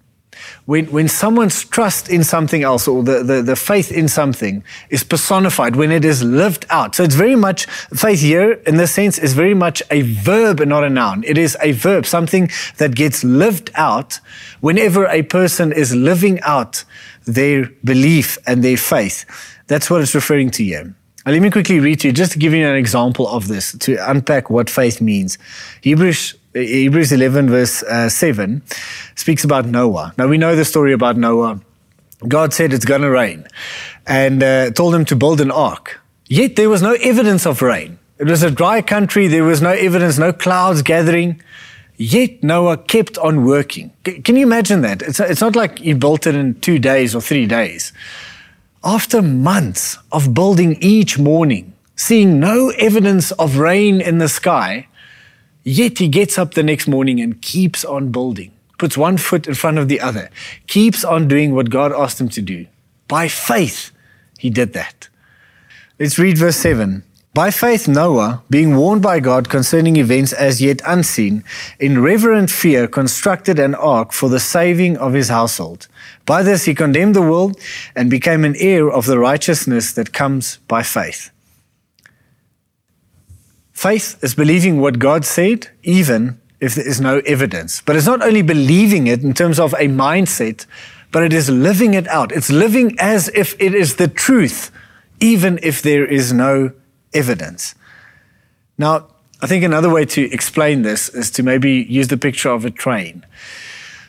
When, 0.66 0.87
when 0.87 1.09
someone's 1.09 1.62
trust 1.62 2.09
in 2.09 2.25
something 2.25 2.62
else 2.62 2.88
or 2.88 3.02
the, 3.02 3.23
the, 3.23 3.42
the 3.42 3.56
faith 3.56 3.92
in 3.92 4.09
something 4.09 4.64
is 4.88 5.04
personified, 5.04 5.76
when 5.76 5.90
it 5.90 6.06
is 6.06 6.25
lived 6.25 6.64
out. 6.71 6.94
So 6.94 7.02
it's 7.02 7.14
very 7.14 7.37
much, 7.37 7.66
faith 7.66 8.21
here 8.21 8.52
in 8.66 8.76
this 8.76 8.92
sense 8.92 9.18
is 9.18 9.35
very 9.35 9.52
much 9.52 9.83
a 9.90 10.00
verb 10.00 10.61
and 10.61 10.71
not 10.71 10.83
a 10.83 10.88
noun. 10.88 11.23
It 11.25 11.37
is 11.37 11.56
a 11.61 11.73
verb, 11.73 12.06
something 12.06 12.50
that 12.78 12.94
gets 12.94 13.23
lived 13.23 13.71
out 13.75 14.21
whenever 14.61 15.06
a 15.06 15.23
person 15.23 15.71
is 15.71 15.94
living 15.94 16.40
out 16.40 16.85
their 17.26 17.71
belief 17.85 18.38
and 18.47 18.64
their 18.64 18.78
faith. 18.78 19.26
That's 19.66 19.90
what 19.90 20.00
it's 20.00 20.14
referring 20.14 20.50
to 20.52 20.64
here. 20.64 20.94
Let 21.26 21.40
me 21.40 21.50
quickly 21.50 21.80
read 21.80 22.00
to 22.00 22.09
you, 22.09 22.12
just 22.12 22.33
to 22.33 22.38
give 22.38 22.52
you 22.52 22.66
an 22.66 22.76
example 22.76 23.26
of 23.28 23.49
this, 23.49 23.73
to 23.78 23.97
unpack 24.11 24.50
what 24.50 24.68
faith 24.68 25.00
means. 25.00 25.38
Hebrews, 25.80 26.35
Hebrews 26.55 27.11
11, 27.11 27.51
verse 27.51 27.83
uh, 27.83 28.09
7, 28.09 28.63
speaks 29.17 29.43
about 29.43 29.67
Noah. 29.67 30.15
Now, 30.17 30.29
we 30.29 30.39
know 30.39 30.55
the 30.55 30.65
story 30.65 30.93
about 30.93 31.17
Noah. 31.17 31.61
God 32.29 32.55
said 32.55 32.73
it's 32.73 32.85
going 32.85 33.03
to 33.03 33.11
rain 33.11 33.47
and 34.07 34.43
uh, 34.43 34.71
told 34.71 34.95
him 34.95 35.05
to 35.07 35.17
build 35.17 35.41
an 35.41 35.51
ark. 35.51 36.01
Yet 36.27 36.55
there 36.55 36.71
was 36.71 36.81
no 36.81 36.93
evidence 36.93 37.45
of 37.45 37.61
rain. 37.61 37.99
It 38.19 38.29
was 38.29 38.45
a 38.45 38.51
dry 38.51 38.83
country, 38.83 39.27
there 39.27 39.43
was 39.43 39.61
no 39.61 39.73
evidence, 39.73 40.17
no 40.17 40.33
clouds 40.33 40.83
gathering. 40.83 41.43
Yet 41.97 42.43
Noah 42.43 42.77
kept 42.77 43.19
on 43.19 43.45
working. 43.45 43.93
C- 44.07 44.21
can 44.21 44.37
you 44.37 44.47
imagine 44.47 44.83
that? 44.83 45.03
It's, 45.03 45.19
it's 45.19 45.41
not 45.41 45.57
like 45.57 45.81
he 45.81 45.93
built 45.93 46.27
it 46.27 46.37
in 46.37 46.61
two 46.61 46.79
days 46.79 47.15
or 47.15 47.21
three 47.21 47.47
days. 47.47 47.93
After 48.85 49.21
months 49.21 49.99
of 50.13 50.35
building 50.35 50.77
each 50.81 51.19
morning, 51.19 51.73
seeing 51.97 52.39
no 52.39 52.71
evidence 52.79 53.33
of 53.33 53.59
rain 53.59 54.01
in 54.01 54.19
the 54.19 54.29
sky, 54.29 54.87
yet 55.64 55.99
he 55.99 56.09
gets 56.09 56.38
up 56.38 56.54
the 56.54 56.62
next 56.62 56.87
morning 56.87 57.21
and 57.21 57.42
keeps 57.42 57.85
on 57.85 58.12
building, 58.12 58.52
puts 58.78 58.97
one 58.97 59.16
foot 59.16 59.49
in 59.49 59.54
front 59.54 59.78
of 59.78 59.88
the 59.88 60.00
other, 60.00 60.30
keeps 60.66 61.04
on 61.04 61.26
doing 61.26 61.54
what 61.54 61.71
God 61.71 61.92
asked 61.92 62.21
him 62.21 62.28
to 62.30 62.42
do. 62.42 62.66
By 63.09 63.28
faith, 63.28 63.90
he 64.38 64.50
did 64.50 64.73
that. 64.75 65.09
Let's 65.99 66.18
read 66.18 66.38
verse 66.38 66.56
7. 66.56 67.02
By 67.35 67.50
faith, 67.50 67.88
Noah, 67.88 68.44
being 68.49 68.76
warned 68.76 69.02
by 69.02 69.18
God 69.18 69.49
concerning 69.49 69.97
events 69.97 70.33
as 70.33 70.62
yet 70.62 70.80
unseen, 70.87 71.42
in 71.80 72.00
reverent 72.00 72.49
fear 72.49 72.87
constructed 72.87 73.59
an 73.59 73.75
ark 73.75 74.12
for 74.12 74.28
the 74.28 74.38
saving 74.38 74.97
of 74.99 75.14
his 75.14 75.30
household. 75.30 75.88
By 76.26 76.44
this 76.44 76.64
he 76.64 76.76
condemned 76.76 77.16
the 77.16 77.23
world 77.23 77.59
and 77.97 78.09
became 78.09 78.44
an 78.44 78.54
heir 78.56 78.88
of 78.88 79.06
the 79.06 79.18
righteousness 79.18 79.92
that 79.94 80.12
comes 80.12 80.59
by 80.68 80.85
faith. 80.85 81.30
Faith 83.85 84.17
is 84.25 84.35
believing 84.35 84.81
what 84.81 84.99
God 84.99 85.26
said, 85.26 85.69
even 85.83 86.41
if 86.59 86.75
there 86.75 86.88
is 86.88 87.03
no 87.03 87.19
evidence. 87.26 87.83
But 87.83 87.97
it's 87.97 88.07
not 88.07 88.23
only 88.23 88.41
believing 88.41 89.09
it 89.09 89.23
in 89.23 89.35
terms 89.35 89.61
of 89.61 89.75
a 89.75 89.88
mindset, 89.88 90.64
but 91.12 91.23
it 91.23 91.35
is 91.35 91.50
living 91.50 91.93
it 91.93 92.09
out. 92.09 92.33
It's 92.33 92.49
living 92.49 92.97
as 92.99 93.29
if 93.35 93.55
it 93.61 93.75
is 93.75 93.97
the 93.97 94.09
truth, 94.09 94.71
even 95.21 95.59
if 95.62 95.83
there 95.83 96.07
is 96.07 96.33
no 96.33 96.73
evidence. 97.12 97.75
Now, 98.79 99.09
I 99.43 99.47
think 99.47 99.62
another 99.62 99.91
way 99.91 100.07
to 100.07 100.33
explain 100.33 100.81
this 100.81 101.11
is 101.11 101.31
to 101.33 101.43
maybe 101.43 101.87
use 101.87 102.09
the 102.09 102.17
picture 102.17 102.49
of 102.49 102.64
a 102.64 102.71
train. 102.71 103.26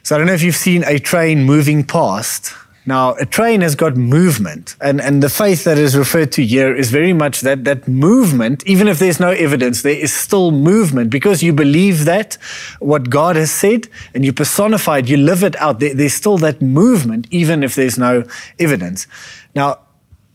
So 0.03 0.15
I 0.15 0.17
don't 0.17 0.27
know 0.27 0.34
if 0.36 0.41
you've 0.41 0.55
seen 0.55 0.86
a 0.86 1.00
train 1.00 1.44
moving 1.44 1.84
past. 1.84 2.53
Now, 2.88 3.15
a 3.15 3.25
train 3.25 3.62
has 3.62 3.74
got 3.74 3.98
movement, 3.98 4.75
and, 4.80 5.01
and 5.01 5.24
the 5.24 5.30
faith 5.30 5.63
that 5.63 5.80
is 5.80 5.98
referred 5.98 6.32
to 6.34 6.46
here 6.46 6.75
is 6.75 6.92
very 6.92 7.13
much 7.13 7.42
that, 7.42 7.63
that 7.63 7.88
movement, 7.88 8.65
even 8.68 8.88
if 8.88 9.00
there's 9.00 9.20
no 9.20 9.32
evidence, 9.32 9.82
there 9.82 9.98
is 9.98 10.13
still 10.13 10.51
movement 10.51 11.10
because 11.10 11.42
you 11.42 11.51
believe 11.51 12.06
that, 12.06 12.38
what 12.80 13.10
God 13.10 13.38
has 13.38 13.50
said, 13.50 13.88
and 14.13 14.24
you 14.24 14.32
personify 14.32 15.00
it, 15.00 15.10
you 15.10 15.18
live 15.18 15.44
it 15.44 15.56
out. 15.56 15.80
There, 15.80 15.96
there's 15.96 16.13
still 16.13 16.38
that 16.39 16.62
movement, 16.62 17.27
even 17.32 17.63
if 17.63 17.74
there's 17.74 17.98
no 17.98 18.24
evidence. 18.60 19.08
Now, 19.56 19.80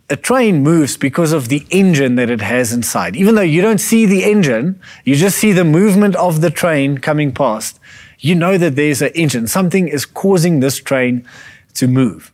a 0.08 0.16
train 0.16 0.64
moves 0.64 0.96
because 0.96 1.32
of 1.32 1.48
the 1.48 1.64
engine 1.70 2.16
that 2.16 2.30
it 2.30 2.40
has 2.40 2.72
inside. 2.72 3.14
Even 3.14 3.36
though 3.36 3.42
you 3.42 3.62
don't 3.62 3.78
see 3.78 4.06
the 4.06 4.24
engine, 4.24 4.80
you 5.04 5.14
just 5.14 5.38
see 5.38 5.52
the 5.52 5.64
movement 5.64 6.16
of 6.16 6.40
the 6.40 6.50
train 6.50 6.98
coming 6.98 7.30
past. 7.30 7.78
You 8.18 8.34
know 8.34 8.58
that 8.58 8.74
there's 8.74 9.00
an 9.02 9.12
engine. 9.14 9.46
Something 9.46 9.86
is 9.86 10.04
causing 10.04 10.58
this 10.58 10.78
train 10.78 11.24
to 11.74 11.86
move. 11.86 12.32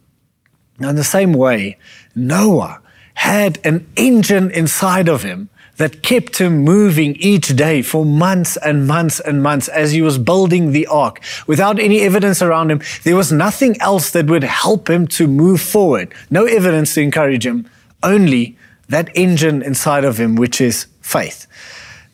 Now, 0.78 0.90
in 0.90 0.97
the 0.97 1.04
same 1.04 1.33
way, 1.33 1.78
Noah 2.14 2.80
had 3.14 3.59
an 3.64 3.87
engine 3.97 4.50
inside 4.50 5.09
of 5.09 5.23
him 5.23 5.49
that 5.76 6.02
kept 6.02 6.38
him 6.38 6.59
moving 6.59 7.16
each 7.16 7.54
day 7.54 7.83
for 7.83 8.04
months 8.04 8.56
and 8.59 8.87
months 8.87 9.21
and 9.21 9.42
months 9.42 9.68
as 9.68 9.92
he 9.92 10.02
was 10.02 10.18
building 10.18 10.73
the 10.73 10.87
ark. 10.87 11.21
Without 11.47 11.78
any 11.78 12.00
evidence 12.00 12.40
around 12.40 12.71
him, 12.71 12.80
there 13.04 13.16
was 13.16 13.30
nothing 13.30 13.78
else 13.80 14.11
that 14.11 14.26
would 14.26 14.45
help 14.45 14.88
him 14.88 15.06
to 15.06 15.26
move 15.26 15.61
forward. 15.61 16.12
No 16.30 16.47
evidence 16.47 16.95
to 16.95 17.02
encourage 17.02 17.47
him, 17.47 17.68
only 18.02 18.56
that 18.88 19.11
engine 19.14 19.62
inside 19.62 20.04
of 20.04 20.18
him, 20.18 20.37
which 20.37 20.61
is 20.61 20.87
faith. 21.00 21.47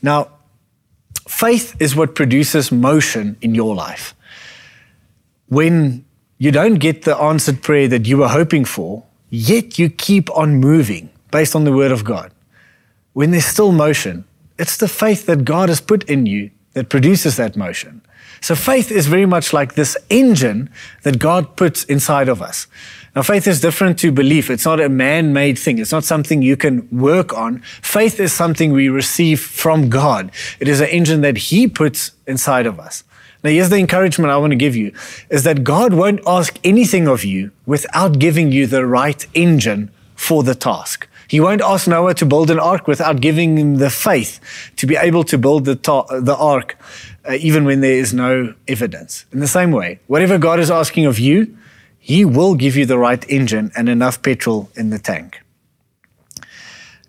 Now, 0.02 0.28
faith 1.28 1.76
is 1.80 1.94
what 1.94 2.14
produces 2.14 2.72
motion 2.72 3.36
in 3.40 3.54
your 3.54 3.74
life. 3.74 4.14
When 5.48 6.04
you 6.42 6.50
don't 6.50 6.78
get 6.86 7.02
the 7.02 7.16
answered 7.16 7.58
prayer 7.62 7.88
that 7.88 8.06
you 8.06 8.16
were 8.18 8.32
hoping 8.40 8.64
for, 8.64 9.04
yet 9.30 9.78
you 9.78 9.88
keep 9.88 10.26
on 10.42 10.48
moving 10.70 11.04
based 11.30 11.54
on 11.56 11.64
the 11.64 11.72
word 11.80 11.92
of 11.92 12.02
God 12.04 12.32
when 13.12 13.30
there's 13.30 13.46
still 13.46 13.72
motion, 13.72 14.24
it's 14.58 14.76
the 14.76 14.88
faith 14.88 15.26
that 15.26 15.44
God 15.44 15.68
has 15.68 15.80
put 15.80 16.08
in 16.08 16.26
you 16.26 16.50
that 16.72 16.88
produces 16.88 17.36
that 17.36 17.56
motion. 17.56 18.00
So 18.40 18.54
faith 18.54 18.90
is 18.90 19.06
very 19.06 19.26
much 19.26 19.52
like 19.52 19.74
this 19.74 19.96
engine 20.10 20.70
that 21.02 21.18
God 21.18 21.56
puts 21.56 21.84
inside 21.84 22.28
of 22.28 22.42
us. 22.42 22.66
Now, 23.14 23.22
faith 23.22 23.46
is 23.46 23.60
different 23.60 23.98
to 24.00 24.10
belief. 24.10 24.50
It's 24.50 24.64
not 24.64 24.80
a 24.80 24.88
man 24.88 25.34
made 25.34 25.58
thing. 25.58 25.78
It's 25.78 25.92
not 25.92 26.02
something 26.02 26.40
you 26.40 26.56
can 26.56 26.88
work 26.90 27.34
on. 27.34 27.60
Faith 27.82 28.18
is 28.18 28.32
something 28.32 28.72
we 28.72 28.88
receive 28.88 29.38
from 29.38 29.90
God. 29.90 30.32
It 30.60 30.66
is 30.66 30.80
an 30.80 30.88
engine 30.88 31.20
that 31.20 31.36
He 31.36 31.68
puts 31.68 32.12
inside 32.26 32.66
of 32.66 32.80
us. 32.80 33.04
Now, 33.42 33.50
here's 33.50 33.70
the 33.70 33.76
encouragement 33.76 34.30
I 34.30 34.36
want 34.36 34.52
to 34.52 34.56
give 34.56 34.76
you 34.76 34.92
is 35.28 35.42
that 35.44 35.64
God 35.64 35.92
won't 35.92 36.20
ask 36.26 36.58
anything 36.62 37.08
of 37.08 37.24
you 37.24 37.50
without 37.66 38.18
giving 38.18 38.52
you 38.52 38.66
the 38.66 38.86
right 38.86 39.26
engine 39.34 39.90
for 40.14 40.42
the 40.44 40.54
task. 40.54 41.08
He 41.26 41.40
won't 41.40 41.62
ask 41.62 41.88
Noah 41.88 42.14
to 42.14 42.26
build 42.26 42.50
an 42.50 42.60
ark 42.60 42.86
without 42.86 43.20
giving 43.20 43.56
him 43.56 43.76
the 43.76 43.90
faith 43.90 44.38
to 44.76 44.86
be 44.86 44.96
able 44.96 45.24
to 45.24 45.38
build 45.38 45.64
the, 45.64 45.74
ta- 45.74 46.06
the 46.20 46.36
ark, 46.36 46.76
uh, 47.28 47.32
even 47.40 47.64
when 47.64 47.80
there 47.80 47.94
is 47.94 48.12
no 48.12 48.54
evidence. 48.68 49.24
In 49.32 49.40
the 49.40 49.48
same 49.48 49.72
way, 49.72 49.98
whatever 50.06 50.38
God 50.38 50.60
is 50.60 50.70
asking 50.70 51.06
of 51.06 51.18
you, 51.18 51.56
He 51.98 52.24
will 52.24 52.54
give 52.54 52.76
you 52.76 52.86
the 52.86 52.98
right 52.98 53.24
engine 53.30 53.72
and 53.74 53.88
enough 53.88 54.22
petrol 54.22 54.70
in 54.76 54.90
the 54.90 54.98
tank. 54.98 55.40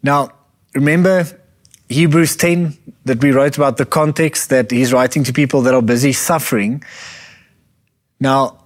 Now, 0.01 0.31
remember 0.73 1.25
Hebrews 1.89 2.35
10 2.37 2.77
that 3.05 3.21
we 3.21 3.31
wrote 3.31 3.57
about 3.57 3.77
the 3.77 3.85
context 3.85 4.49
that 4.49 4.71
he's 4.71 4.93
writing 4.93 5.23
to 5.25 5.33
people 5.33 5.61
that 5.61 5.73
are 5.73 5.81
busy 5.81 6.13
suffering. 6.13 6.83
Now, 8.19 8.59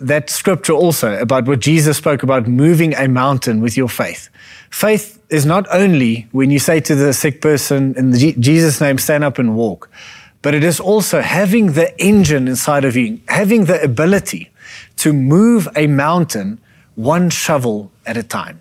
that 0.00 0.30
scripture 0.30 0.72
also 0.72 1.18
about 1.18 1.46
what 1.46 1.60
Jesus 1.60 1.96
spoke 1.96 2.22
about 2.22 2.46
moving 2.46 2.94
a 2.94 3.08
mountain 3.08 3.60
with 3.60 3.76
your 3.76 3.88
faith. 3.88 4.28
Faith 4.70 5.22
is 5.30 5.46
not 5.46 5.66
only 5.70 6.28
when 6.32 6.50
you 6.50 6.58
say 6.58 6.80
to 6.80 6.94
the 6.94 7.12
sick 7.12 7.40
person 7.40 7.94
in 7.96 8.12
Jesus' 8.40 8.80
name, 8.80 8.98
stand 8.98 9.24
up 9.24 9.38
and 9.38 9.54
walk, 9.56 9.90
but 10.42 10.54
it 10.54 10.64
is 10.64 10.80
also 10.80 11.20
having 11.20 11.72
the 11.72 11.98
engine 11.98 12.48
inside 12.48 12.84
of 12.84 12.96
you, 12.96 13.20
having 13.28 13.64
the 13.64 13.82
ability 13.82 14.50
to 14.96 15.12
move 15.12 15.68
a 15.76 15.86
mountain 15.86 16.60
one 16.96 17.30
shovel 17.30 17.90
at 18.04 18.16
a 18.16 18.22
time. 18.22 18.60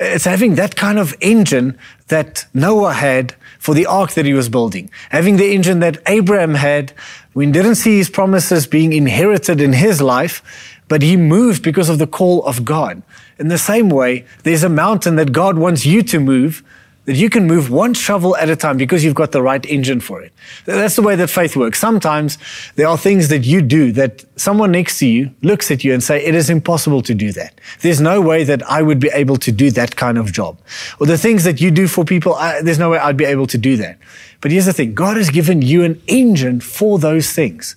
It's 0.00 0.24
having 0.24 0.54
that 0.54 0.76
kind 0.76 0.98
of 0.98 1.14
engine 1.20 1.78
that 2.08 2.46
Noah 2.54 2.94
had 2.94 3.34
for 3.58 3.74
the 3.74 3.84
ark 3.84 4.12
that 4.12 4.24
he 4.24 4.32
was 4.32 4.48
building, 4.48 4.90
having 5.10 5.36
the 5.36 5.52
engine 5.52 5.80
that 5.80 5.98
Abraham 6.06 6.54
had 6.54 6.92
when 7.34 7.48
he 7.48 7.52
didn't 7.52 7.74
see 7.74 7.98
his 7.98 8.08
promises 8.08 8.66
being 8.66 8.94
inherited 8.94 9.60
in 9.60 9.74
his 9.74 10.00
life, 10.00 10.42
but 10.88 11.02
he 11.02 11.18
moved 11.18 11.62
because 11.62 11.90
of 11.90 11.98
the 11.98 12.06
call 12.06 12.42
of 12.44 12.64
God. 12.64 13.02
In 13.38 13.48
the 13.48 13.58
same 13.58 13.90
way, 13.90 14.24
there's 14.42 14.64
a 14.64 14.70
mountain 14.70 15.16
that 15.16 15.32
God 15.32 15.58
wants 15.58 15.84
you 15.84 16.02
to 16.04 16.18
move 16.18 16.64
that 17.06 17.16
you 17.16 17.30
can 17.30 17.46
move 17.46 17.70
one 17.70 17.94
shovel 17.94 18.36
at 18.36 18.50
a 18.50 18.56
time 18.56 18.76
because 18.76 19.02
you've 19.02 19.14
got 19.14 19.32
the 19.32 19.42
right 19.42 19.64
engine 19.66 20.00
for 20.00 20.22
it. 20.22 20.32
That's 20.66 20.96
the 20.96 21.02
way 21.02 21.16
that 21.16 21.28
faith 21.28 21.56
works. 21.56 21.78
Sometimes 21.78 22.38
there 22.76 22.86
are 22.86 22.98
things 22.98 23.28
that 23.28 23.44
you 23.44 23.62
do 23.62 23.90
that 23.92 24.24
someone 24.36 24.72
next 24.72 24.98
to 24.98 25.06
you 25.06 25.34
looks 25.42 25.70
at 25.70 25.82
you 25.82 25.94
and 25.94 26.02
say, 26.02 26.24
it 26.24 26.34
is 26.34 26.50
impossible 26.50 27.02
to 27.02 27.14
do 27.14 27.32
that. 27.32 27.58
There's 27.80 28.00
no 28.00 28.20
way 28.20 28.44
that 28.44 28.62
I 28.70 28.82
would 28.82 29.00
be 29.00 29.10
able 29.14 29.36
to 29.38 29.50
do 29.50 29.70
that 29.72 29.96
kind 29.96 30.18
of 30.18 30.32
job. 30.32 30.58
Or 31.00 31.06
the 31.06 31.18
things 31.18 31.44
that 31.44 31.60
you 31.60 31.70
do 31.70 31.88
for 31.88 32.04
people, 32.04 32.34
I, 32.34 32.60
there's 32.60 32.78
no 32.78 32.90
way 32.90 32.98
I'd 32.98 33.16
be 33.16 33.24
able 33.24 33.46
to 33.48 33.58
do 33.58 33.76
that. 33.78 33.98
But 34.40 34.50
here's 34.50 34.66
the 34.66 34.72
thing. 34.72 34.94
God 34.94 35.16
has 35.16 35.30
given 35.30 35.62
you 35.62 35.82
an 35.84 36.00
engine 36.06 36.60
for 36.60 36.98
those 36.98 37.32
things. 37.32 37.76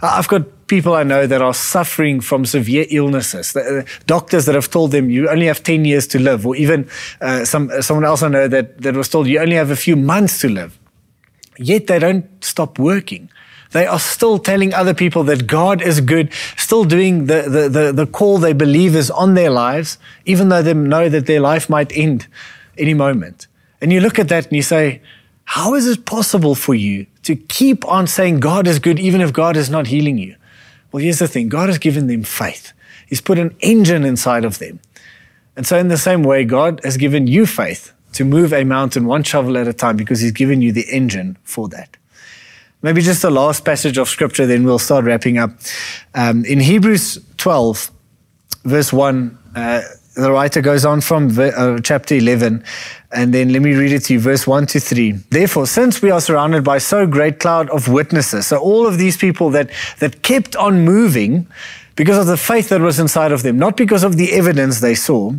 I've 0.00 0.28
got 0.28 0.68
people 0.68 0.94
I 0.94 1.02
know 1.02 1.26
that 1.26 1.42
are 1.42 1.54
suffering 1.54 2.20
from 2.20 2.44
severe 2.44 2.86
illnesses. 2.90 3.56
Uh, 3.56 3.82
doctors 4.06 4.46
that 4.46 4.54
have 4.54 4.70
told 4.70 4.92
them 4.92 5.10
you 5.10 5.28
only 5.28 5.46
have 5.46 5.62
10 5.62 5.84
years 5.84 6.06
to 6.08 6.18
live, 6.18 6.46
or 6.46 6.54
even 6.56 6.88
uh, 7.20 7.44
some, 7.44 7.70
someone 7.82 8.04
else 8.04 8.22
I 8.22 8.28
know 8.28 8.48
that, 8.48 8.80
that 8.82 8.94
was 8.94 9.08
told 9.08 9.26
you 9.26 9.40
only 9.40 9.56
have 9.56 9.70
a 9.70 9.76
few 9.76 9.96
months 9.96 10.40
to 10.42 10.48
live. 10.48 10.78
Yet 11.56 11.88
they 11.88 11.98
don't 11.98 12.26
stop 12.44 12.78
working. 12.78 13.30
They 13.72 13.86
are 13.86 13.98
still 13.98 14.38
telling 14.38 14.72
other 14.72 14.94
people 14.94 15.24
that 15.24 15.46
God 15.46 15.82
is 15.82 16.00
good, 16.00 16.32
still 16.56 16.84
doing 16.84 17.26
the, 17.26 17.42
the, 17.42 17.68
the, 17.68 17.92
the 17.92 18.06
call 18.06 18.38
they 18.38 18.52
believe 18.52 18.94
is 18.94 19.10
on 19.10 19.34
their 19.34 19.50
lives, 19.50 19.98
even 20.24 20.48
though 20.48 20.62
they 20.62 20.74
know 20.74 21.08
that 21.08 21.26
their 21.26 21.40
life 21.40 21.68
might 21.68 21.92
end 21.96 22.28
any 22.78 22.94
moment. 22.94 23.46
And 23.80 23.92
you 23.92 24.00
look 24.00 24.18
at 24.18 24.28
that 24.28 24.46
and 24.46 24.56
you 24.56 24.62
say, 24.62 25.02
how 25.48 25.74
is 25.74 25.86
it 25.86 26.04
possible 26.04 26.54
for 26.54 26.74
you 26.74 27.06
to 27.22 27.34
keep 27.34 27.82
on 27.88 28.06
saying 28.06 28.38
God 28.38 28.66
is 28.66 28.78
good 28.78 28.98
even 28.98 29.22
if 29.22 29.32
God 29.32 29.56
is 29.56 29.70
not 29.70 29.86
healing 29.86 30.18
you? 30.18 30.36
Well, 30.92 31.02
here's 31.02 31.20
the 31.20 31.26
thing 31.26 31.48
God 31.48 31.70
has 31.70 31.78
given 31.78 32.06
them 32.06 32.22
faith, 32.22 32.74
He's 33.06 33.22
put 33.22 33.38
an 33.38 33.56
engine 33.60 34.04
inside 34.04 34.44
of 34.44 34.58
them. 34.58 34.78
And 35.56 35.66
so, 35.66 35.78
in 35.78 35.88
the 35.88 35.96
same 35.96 36.22
way, 36.22 36.44
God 36.44 36.82
has 36.84 36.98
given 36.98 37.26
you 37.26 37.46
faith 37.46 37.94
to 38.12 38.26
move 38.26 38.52
a 38.52 38.64
mountain 38.64 39.06
one 39.06 39.22
shovel 39.22 39.56
at 39.56 39.66
a 39.66 39.72
time 39.72 39.96
because 39.96 40.20
He's 40.20 40.32
given 40.32 40.60
you 40.60 40.70
the 40.70 40.86
engine 40.90 41.38
for 41.44 41.66
that. 41.70 41.96
Maybe 42.82 43.00
just 43.00 43.22
the 43.22 43.30
last 43.30 43.64
passage 43.64 43.96
of 43.96 44.06
scripture, 44.10 44.44
then 44.44 44.64
we'll 44.64 44.78
start 44.78 45.06
wrapping 45.06 45.38
up. 45.38 45.52
Um, 46.14 46.44
in 46.44 46.60
Hebrews 46.60 47.18
12, 47.38 47.90
verse 48.64 48.92
1, 48.92 49.38
uh, 49.56 49.80
the 50.18 50.32
writer 50.32 50.60
goes 50.60 50.84
on 50.84 51.00
from 51.00 51.38
uh, 51.38 51.78
chapter 51.78 52.16
11, 52.16 52.64
and 53.12 53.32
then 53.32 53.52
let 53.52 53.62
me 53.62 53.74
read 53.74 53.92
it 53.92 54.00
to 54.00 54.14
you, 54.14 54.20
verse 54.20 54.48
1 54.48 54.66
to 54.66 54.80
3. 54.80 55.12
Therefore, 55.30 55.66
since 55.66 56.02
we 56.02 56.10
are 56.10 56.20
surrounded 56.20 56.64
by 56.64 56.78
so 56.78 57.06
great 57.06 57.38
cloud 57.38 57.70
of 57.70 57.86
witnesses, 57.86 58.48
so 58.48 58.58
all 58.58 58.86
of 58.86 58.98
these 58.98 59.16
people 59.16 59.50
that, 59.50 59.70
that 60.00 60.22
kept 60.22 60.56
on 60.56 60.84
moving 60.84 61.46
because 61.94 62.18
of 62.18 62.26
the 62.26 62.36
faith 62.36 62.68
that 62.70 62.80
was 62.80 62.98
inside 62.98 63.30
of 63.30 63.44
them, 63.44 63.58
not 63.58 63.76
because 63.76 64.02
of 64.02 64.16
the 64.16 64.32
evidence 64.32 64.80
they 64.80 64.96
saw, 64.96 65.32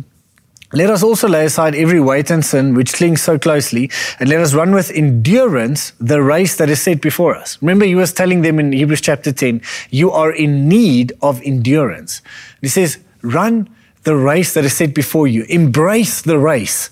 let 0.72 0.88
us 0.88 1.02
also 1.02 1.28
lay 1.28 1.44
aside 1.44 1.74
every 1.74 2.00
weight 2.00 2.30
and 2.30 2.44
sin 2.44 2.74
which 2.74 2.94
clings 2.94 3.20
so 3.20 3.38
closely, 3.38 3.90
and 4.18 4.30
let 4.30 4.40
us 4.40 4.54
run 4.54 4.72
with 4.72 4.90
endurance 4.92 5.92
the 6.00 6.22
race 6.22 6.56
that 6.56 6.70
is 6.70 6.80
set 6.80 7.02
before 7.02 7.34
us. 7.34 7.60
Remember, 7.60 7.84
he 7.84 7.96
was 7.96 8.14
telling 8.14 8.40
them 8.40 8.58
in 8.58 8.72
Hebrews 8.72 9.02
chapter 9.02 9.30
10, 9.30 9.60
you 9.90 10.10
are 10.10 10.32
in 10.32 10.68
need 10.68 11.12
of 11.20 11.42
endurance. 11.42 12.22
He 12.62 12.68
says, 12.68 12.98
run 13.20 13.68
the 14.04 14.16
race 14.16 14.54
that 14.54 14.64
is 14.64 14.76
set 14.76 14.94
before 14.94 15.26
you. 15.26 15.44
Embrace 15.48 16.22
the 16.22 16.38
race 16.38 16.90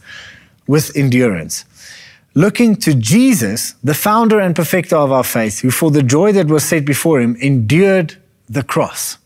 with 0.67 0.97
endurance. 0.97 1.65
Looking 2.35 2.77
to 2.77 2.95
Jesus, 2.95 3.75
the 3.83 3.95
founder 3.95 4.39
and 4.39 4.55
perfecter 4.55 4.97
of 4.97 5.11
our 5.11 5.25
faith, 5.25 5.61
who 5.61 5.71
for 5.71 5.91
the 5.91 6.03
joy 6.03 6.33
that 6.33 6.47
was 6.47 6.65
set 6.65 6.85
before 6.85 7.21
him 7.21 7.37
endured 7.41 8.17
the 8.49 8.63
cross. 8.63 9.19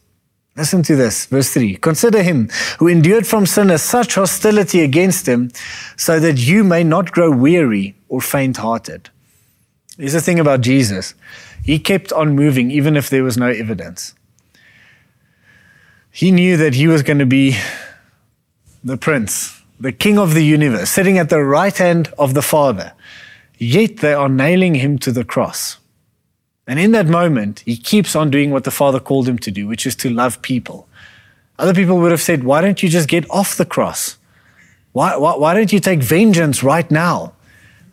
Listen 0.57 0.83
to 0.83 0.97
this, 0.97 1.27
verse 1.27 1.53
3. 1.53 1.77
Consider 1.77 2.23
him 2.23 2.49
who 2.79 2.87
endured 2.87 3.27
from 3.27 3.47
sinners 3.47 3.83
such 3.83 4.15
hostility 4.15 4.83
against 4.83 5.27
him, 5.27 5.51
so 5.97 6.21
that 6.21 6.39
you 6.39 6.63
may 6.63 6.85
not 6.85 7.13
grow 7.13 7.31
weary 7.31 7.97
or 8.09 8.21
faint 8.21 8.59
hearted. 8.59 9.09
Here's 9.97 10.13
the 10.13 10.21
thing 10.21 10.39
about 10.39 10.61
Jesus 10.61 11.15
He 11.65 11.79
kept 11.79 12.13
on 12.13 12.35
moving 12.35 12.71
even 12.71 12.97
if 12.97 13.09
there 13.11 13.25
was 13.25 13.37
no 13.37 13.49
evidence. 13.49 14.15
He 16.15 16.31
knew 16.31 16.59
that 16.59 16.75
he 16.75 16.87
was 16.87 17.03
going 17.03 17.19
to 17.21 17.27
be 17.27 17.57
the 18.85 18.99
prince, 18.99 19.63
the 19.81 19.93
king 19.93 20.19
of 20.19 20.35
the 20.35 20.45
universe, 20.45 20.91
sitting 20.91 21.17
at 21.17 21.31
the 21.31 21.43
right 21.43 21.77
hand 21.77 22.13
of 22.19 22.35
the 22.35 22.43
Father. 22.43 22.93
Yet 23.57 23.99
they 23.99 24.13
are 24.13 24.29
nailing 24.29 24.75
him 24.75 24.99
to 24.99 25.11
the 25.11 25.25
cross. 25.25 25.79
And 26.67 26.79
in 26.79 26.93
that 26.93 27.07
moment, 27.07 27.61
he 27.61 27.77
keeps 27.79 28.15
on 28.15 28.31
doing 28.31 28.51
what 28.51 28.65
the 28.65 28.71
Father 28.71 29.01
called 29.01 29.27
him 29.27 29.39
to 29.39 29.51
do, 29.51 29.67
which 29.67 29.87
is 29.87 29.97
to 29.97 30.11
love 30.11 30.43
people. 30.43 30.87
Other 31.59 31.75
people 31.75 31.99
would 31.99 32.11
have 32.11 32.21
said, 32.21 32.45
Why 32.45 32.61
don't 32.61 32.83
you 32.83 32.91
just 32.91 33.09
get 33.09 33.29
off 33.31 33.57
the 33.57 33.65
cross? 33.65 34.19
Why, 34.93 35.17
why, 35.17 35.37
why 35.37 35.55
don't 35.55 35.73
you 35.73 35.81
take 35.81 36.03
vengeance 36.03 36.63
right 36.63 36.91
now? 36.91 37.33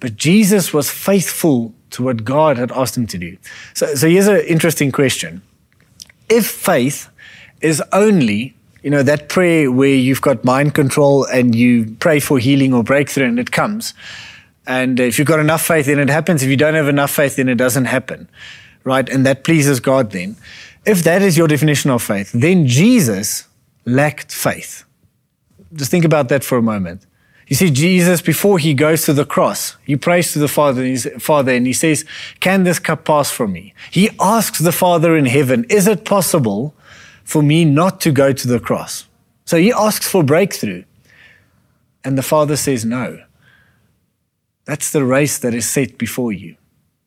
But 0.01 0.17
Jesus 0.17 0.73
was 0.73 0.89
faithful 0.89 1.73
to 1.91 2.03
what 2.03 2.25
God 2.25 2.57
had 2.57 2.71
asked 2.71 2.97
him 2.97 3.07
to 3.07 3.17
do. 3.17 3.37
So, 3.73 3.95
so 3.95 4.09
here's 4.09 4.27
an 4.27 4.41
interesting 4.41 4.91
question. 4.91 5.41
If 6.29 6.45
faith 6.45 7.09
is 7.61 7.81
only, 7.91 8.53
you 8.81 8.89
know, 8.89 9.03
that 9.03 9.29
prayer 9.29 9.71
where 9.71 9.89
you've 9.89 10.21
got 10.21 10.43
mind 10.43 10.73
control 10.73 11.25
and 11.25 11.55
you 11.55 11.95
pray 11.99 12.19
for 12.19 12.39
healing 12.39 12.73
or 12.73 12.83
breakthrough 12.83 13.25
and 13.25 13.39
it 13.39 13.51
comes. 13.51 13.93
And 14.67 14.99
if 14.99 15.17
you've 15.17 15.27
got 15.27 15.39
enough 15.39 15.65
faith, 15.65 15.87
then 15.87 15.99
it 15.99 16.09
happens. 16.09 16.43
If 16.43 16.49
you 16.49 16.57
don't 16.57 16.75
have 16.75 16.87
enough 16.87 17.11
faith, 17.11 17.35
then 17.35 17.49
it 17.49 17.55
doesn't 17.55 17.85
happen. 17.85 18.29
Right? 18.83 19.09
And 19.09 19.25
that 19.25 19.43
pleases 19.43 19.79
God 19.79 20.11
then. 20.11 20.35
If 20.85 21.03
that 21.03 21.21
is 21.21 21.37
your 21.37 21.47
definition 21.47 21.91
of 21.91 22.01
faith, 22.01 22.31
then 22.33 22.67
Jesus 22.67 23.47
lacked 23.85 24.31
faith. 24.31 24.85
Just 25.73 25.91
think 25.91 26.05
about 26.05 26.29
that 26.29 26.43
for 26.43 26.57
a 26.57 26.61
moment. 26.61 27.05
You 27.47 27.55
see, 27.55 27.71
Jesus, 27.71 28.21
before 28.21 28.59
he 28.59 28.75
goes 28.75 29.05
to 29.05 29.13
the 29.13 29.25
cross, 29.25 29.75
he 29.83 29.95
prays 29.95 30.33
to 30.33 30.39
the 30.39 30.47
Father 30.47 30.83
and, 30.83 31.01
Father 31.21 31.51
and 31.51 31.65
he 31.65 31.73
says, 31.73 32.05
Can 32.39 32.63
this 32.63 32.77
cup 32.77 33.05
pass 33.05 33.31
from 33.31 33.53
me? 33.53 33.73
He 33.89 34.11
asks 34.19 34.59
the 34.59 34.71
Father 34.71 35.17
in 35.17 35.25
heaven, 35.25 35.65
Is 35.67 35.87
it 35.87 36.05
possible 36.05 36.75
for 37.29 37.43
me 37.43 37.63
not 37.63 38.01
to 38.01 38.11
go 38.11 38.33
to 38.33 38.47
the 38.47 38.59
cross. 38.59 39.07
So 39.45 39.57
he 39.57 39.71
asks 39.71 40.07
for 40.07 40.23
breakthrough. 40.23 40.83
And 42.03 42.17
the 42.17 42.23
Father 42.23 42.55
says, 42.55 42.83
No. 42.83 43.23
That's 44.65 44.91
the 44.91 45.05
race 45.05 45.37
that 45.37 45.53
is 45.53 45.69
set 45.69 45.99
before 45.99 46.31
you. 46.31 46.55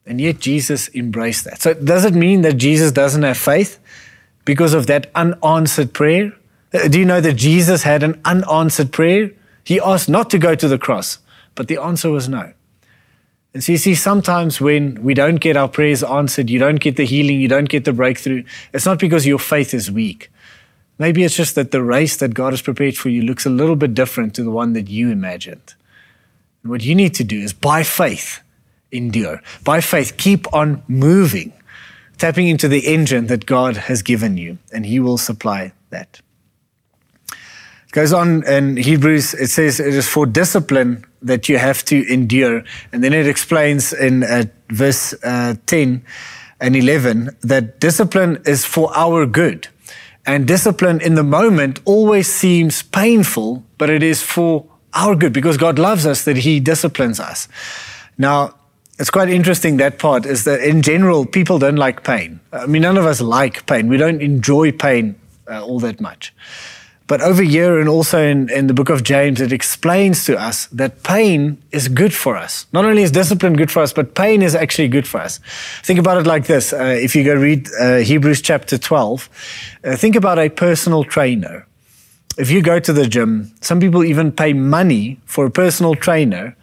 And 0.06 0.20
yet 0.20 0.38
Jesus 0.38 0.88
embraced 0.94 1.44
that. 1.46 1.61
So 1.61 1.74
does 1.74 2.04
it 2.04 2.14
mean 2.14 2.42
that 2.42 2.54
Jesus 2.54 2.92
doesn't 2.92 3.24
have 3.24 3.37
faith 3.37 3.80
because 4.44 4.74
of 4.74 4.87
that 4.87 5.11
unanswered 5.16 5.92
prayer? 5.92 6.32
Uh, 6.72 6.87
do 6.87 7.00
you 7.00 7.04
know 7.04 7.20
that 7.20 7.35
Jesus 7.35 7.82
had 7.82 8.04
an 8.04 8.20
unanswered 8.24 8.92
prayer? 8.92 9.32
He 9.64 9.80
asked 9.80 10.08
not 10.08 10.30
to 10.30 10.38
go 10.38 10.54
to 10.54 10.68
the 10.68 10.78
cross, 10.78 11.18
but 11.56 11.66
the 11.66 11.78
answer 11.80 12.11
was 12.11 12.28
no. 12.28 12.52
And 13.55 13.62
so 13.62 13.73
you 13.73 13.79
see, 13.79 13.95
sometimes 13.95 14.61
when 14.61 15.03
we 15.03 15.12
don't 15.12 15.37
get 15.37 15.57
our 15.57 15.69
prayers 15.69 16.03
answered, 16.03 16.49
you 16.49 16.59
don't 16.59 16.81
get 16.81 16.97
the 16.97 17.05
healing, 17.05 17.38
you 17.38 17.49
don't 17.49 17.69
get 17.69 17.85
the 17.85 17.93
breakthrough, 17.93 18.45
it's 18.73 18.87
not 18.87 18.99
because 18.99 19.27
your 19.27 19.38
faith 19.38 19.75
is 19.75 19.91
weak. 19.91 20.31
Maybe 20.99 21.23
it's 21.23 21.37
just 21.37 21.55
that 21.57 21.71
the 21.71 21.83
race 21.83 22.17
that 22.17 22.33
God 22.33 22.53
has 22.53 22.62
prepared 22.62 22.97
for 22.97 23.09
you 23.09 23.23
looks 23.23 23.45
a 23.45 23.51
little 23.51 23.77
bit 23.77 23.93
different 23.93 24.35
to 24.37 24.43
the 24.43 24.51
one 24.51 24.73
that 24.73 24.88
you 24.88 25.11
imagined. 25.11 25.75
And 26.62 26.71
what 26.71 26.83
you 26.83 26.95
need 26.95 27.15
to 27.17 27.25
do 27.25 27.41
is 27.41 27.53
by 27.53 27.83
faith, 27.83 28.41
endure. 28.91 29.43
By 29.65 29.81
faith, 29.81 30.17
keep 30.17 30.53
on 30.55 30.83
moving, 30.88 31.53
tapping 32.19 32.49
into 32.49 32.69
the 32.69 32.87
engine 32.87 33.27
that 33.27 33.47
God 33.47 33.77
has 33.77 34.03
given 34.03 34.37
you, 34.37 34.59
and 34.73 34.87
He 34.87 35.01
will 35.01 35.19
supply 35.19 35.73
that. 35.91 36.21
Goes 37.92 38.14
on 38.14 38.42
in 38.46 38.78
Hebrews, 38.78 39.35
it 39.35 39.48
says 39.48 39.78
it 39.78 39.94
is 39.94 40.09
for 40.09 40.24
discipline 40.24 41.05
that 41.20 41.48
you 41.48 41.59
have 41.59 41.85
to 41.85 42.12
endure. 42.12 42.64
And 42.90 43.05
then 43.05 43.12
it 43.12 43.26
explains 43.26 43.92
in 43.92 44.24
uh, 44.24 44.44
verse 44.70 45.14
uh, 45.22 45.57
10 45.66 46.02
and 46.59 46.74
11 46.74 47.37
that 47.42 47.81
discipline 47.81 48.42
is 48.46 48.64
for 48.64 48.90
our 48.96 49.26
good. 49.26 49.68
And 50.24 50.48
discipline 50.48 51.02
in 51.02 51.16
the 51.16 51.22
moment 51.22 51.81
always 51.85 52.28
seems 52.28 52.83
painful, 52.83 53.62
but 53.76 53.90
it 53.90 54.02
is 54.02 54.22
for 54.22 54.64
our 54.94 55.14
good 55.14 55.35
because 55.35 55.59
God 55.59 55.78
loves 55.78 56.07
us 56.07 56.24
that 56.24 56.38
He 56.38 56.61
disciplines 56.61 57.20
us. 57.20 57.46
Now, 58.16 58.55
it's 58.98 59.11
quite 59.11 59.28
interesting 59.28 59.76
that 59.78 59.98
part 59.98 60.24
is 60.24 60.44
that 60.44 60.61
in 60.61 60.81
general, 60.81 61.26
people 61.26 61.59
don't 61.59 61.76
like 61.76 62.05
pain. 62.05 62.40
I 62.52 62.64
mean, 62.64 62.83
none 62.83 62.96
of 62.96 63.05
us 63.05 63.20
like 63.20 63.66
pain. 63.66 63.88
We 63.88 63.98
don't 63.98 64.22
enjoy 64.22 64.72
pain 64.72 65.16
uh, 65.46 65.62
all 65.62 65.81
that 65.81 66.00
much. 66.00 66.33
But 67.12 67.20
over 67.20 67.42
here 67.42 67.79
and 67.79 67.90
also 67.90 68.18
in, 68.18 68.48
in 68.48 68.68
the 68.68 68.72
book 68.72 68.88
of 68.88 69.03
James, 69.05 69.42
it 69.42 69.53
explains 69.53 70.25
to 70.25 70.40
us 70.40 70.64
that 70.68 71.03
pain 71.03 71.62
is 71.70 71.88
good 71.88 72.14
for 72.14 72.38
us. 72.38 72.64
Not 72.72 72.87
only 72.87 73.03
is 73.03 73.11
discipline 73.11 73.53
good 73.53 73.70
for 73.70 73.83
us, 73.83 73.92
but 73.92 74.14
pain 74.14 74.40
is 74.40 74.55
actually 74.55 74.88
good 74.88 75.07
for 75.07 75.20
us. 75.20 75.38
Think 75.83 75.98
about 75.98 76.16
it 76.16 76.27
like 76.27 76.46
this. 76.46 76.72
Uh, 76.72 76.85
if 76.85 77.14
you 77.14 77.22
go 77.22 77.35
read 77.35 77.68
uh, 77.79 77.96
Hebrews 77.98 78.40
chapter 78.40 78.79
12, 78.79 79.29
uh, 79.85 79.94
think 79.94 80.16
about 80.16 80.38
a 80.38 80.48
personal 80.48 81.05
trainer. 81.05 81.66
If 82.38 82.51
you 82.51 82.62
go 82.62 82.81
to 82.81 82.94
the 82.94 83.07
gym, 83.07 83.53
some 83.61 83.79
people 83.79 84.03
even 84.05 84.33
pay 84.33 84.55
money 84.55 85.20
for 85.27 85.44
a 85.44 85.51
personal 85.51 85.94
trainer. 85.94 86.57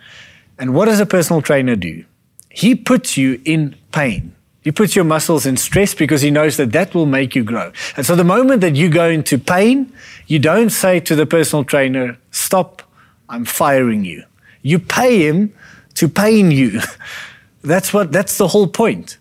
And 0.57 0.73
what 0.73 0.85
does 0.85 0.99
a 0.99 1.05
personal 1.05 1.43
trainer 1.43 1.75
do? 1.75 2.05
He 2.49 2.73
puts 2.73 3.17
you 3.17 3.39
in 3.45 3.75
pain. 3.91 4.33
He 4.69 4.71
puts 4.71 4.95
your 4.95 5.03
muscles 5.03 5.47
in 5.47 5.57
stress 5.57 5.95
because 5.95 6.21
he 6.21 6.29
knows 6.29 6.57
that 6.57 6.73
that 6.73 6.93
will 6.93 7.07
make 7.07 7.33
you 7.33 7.43
grow. 7.43 7.71
And 7.97 8.05
so 8.05 8.15
the 8.15 8.23
moment 8.23 8.61
that 8.61 8.75
you 8.75 8.87
go 8.87 9.09
into 9.09 9.39
pain, 9.39 9.91
you 10.27 10.37
don't 10.37 10.69
say 10.69 10.99
to 10.99 11.15
the 11.15 11.25
personal 11.25 11.63
trainer, 11.63 12.19
Stop, 12.29 12.83
I'm 13.27 13.45
firing 13.45 14.05
you. 14.05 14.25
You 14.61 14.77
pay 14.77 15.27
him 15.27 15.55
to 15.95 16.07
pain 16.07 16.51
you. 16.51 16.81
that's 17.63 17.91
what 17.91 18.11
that's 18.11 18.37
the 18.37 18.49
whole 18.49 18.67
point. 18.67 19.17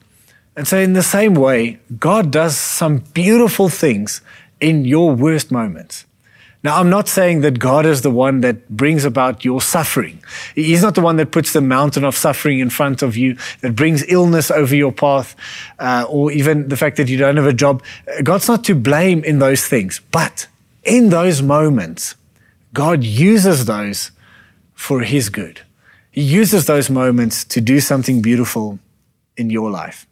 And 0.55 0.69
so 0.69 0.77
in 0.77 0.93
the 0.93 1.03
same 1.03 1.33
way, 1.33 1.79
God 1.99 2.31
does 2.31 2.55
some 2.59 2.99
beautiful 3.15 3.71
things 3.71 4.21
in 4.61 4.85
your 4.85 5.15
worst 5.15 5.51
moments. 5.51 6.05
Now, 6.65 6.81
I'm 6.81 6.91
not 6.91 7.07
saying 7.07 7.43
that 7.43 7.61
God 7.61 7.87
is 7.87 8.03
the 8.03 8.11
one 8.11 8.41
that 8.41 8.69
brings 8.69 9.05
about 9.05 9.45
your 9.45 9.61
suffering. 9.61 10.21
He's 10.57 10.83
not 10.83 10.97
the 10.97 11.01
one 11.01 11.17
that 11.17 11.31
puts 11.31 11.53
the 11.53 11.61
mountain 11.61 12.03
of 12.03 12.17
suffering 12.17 12.59
in 12.59 12.69
front 12.69 13.01
of 13.01 13.17
you, 13.17 13.37
that 13.61 13.77
brings 13.77 14.05
illness 14.09 14.51
over 14.51 14.75
your 14.75 14.91
path, 14.91 15.37
uh, 15.79 16.05
or 16.09 16.33
even 16.33 16.69
the 16.69 16.77
fact 16.77 16.97
that 16.97 17.09
you 17.09 17.17
don't 17.17 17.37
have 17.37 17.47
a 17.47 17.53
job. 17.53 17.83
God's 18.25 18.49
not 18.49 18.65
to 18.65 18.75
blame 18.75 19.23
in 19.23 19.39
those 19.39 19.67
things. 19.67 20.01
But 20.11 20.49
in 20.83 21.11
those 21.11 21.43
moments, 21.43 22.17
God 22.75 23.05
uses 23.05 23.67
those 23.67 24.11
for 24.75 25.03
His 25.03 25.29
good. 25.29 25.61
He 26.11 26.23
uses 26.23 26.67
those 26.67 26.91
moments 26.91 27.45
to 27.45 27.61
do 27.61 27.79
something 27.79 28.21
beautiful 28.21 28.81
in 29.37 29.51
your 29.51 29.71
life. 29.71 30.07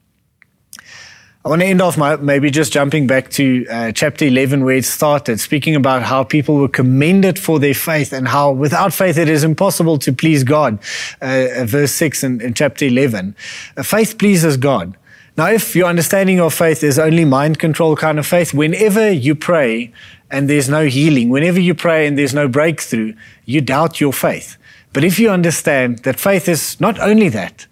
I 1.46 1.48
want 1.48 1.62
to 1.62 1.66
end 1.66 1.80
off 1.80 1.96
my, 1.96 2.16
maybe 2.16 2.50
just 2.50 2.72
jumping 2.72 3.06
back 3.06 3.30
to 3.30 3.64
uh, 3.70 3.92
chapter 3.92 4.24
11 4.24 4.64
where 4.64 4.74
it 4.74 4.84
started, 4.84 5.38
speaking 5.38 5.76
about 5.76 6.02
how 6.02 6.24
people 6.24 6.56
were 6.56 6.66
commended 6.66 7.38
for 7.38 7.60
their 7.60 7.72
faith 7.72 8.12
and 8.12 8.26
how 8.26 8.50
without 8.50 8.92
faith 8.92 9.16
it 9.16 9.28
is 9.28 9.44
impossible 9.44 9.96
to 9.98 10.12
please 10.12 10.42
God. 10.42 10.80
Uh, 11.22 11.46
uh 11.58 11.64
verse 11.64 11.92
6 11.92 12.24
in, 12.24 12.40
in 12.40 12.52
chapter 12.52 12.86
11. 12.86 13.36
Uh, 13.76 13.84
faith 13.84 14.18
pleases 14.18 14.56
God. 14.56 14.96
Now, 15.36 15.46
if 15.46 15.76
your 15.76 15.86
understanding 15.86 16.40
of 16.40 16.52
faith 16.52 16.82
is 16.82 16.98
only 16.98 17.24
mind 17.24 17.60
control 17.60 17.94
kind 17.94 18.18
of 18.18 18.26
faith, 18.26 18.52
whenever 18.52 19.08
you 19.08 19.36
pray 19.36 19.92
and 20.32 20.50
there's 20.50 20.68
no 20.68 20.86
healing, 20.86 21.30
whenever 21.30 21.60
you 21.60 21.76
pray 21.76 22.08
and 22.08 22.18
there's 22.18 22.34
no 22.34 22.48
breakthrough, 22.48 23.14
you 23.44 23.60
doubt 23.60 24.00
your 24.00 24.12
faith. 24.12 24.56
But 24.92 25.04
if 25.04 25.20
you 25.20 25.30
understand 25.30 26.00
that 26.00 26.18
faith 26.18 26.48
is 26.48 26.80
not 26.80 26.98
only 26.98 27.28
that, 27.28 27.68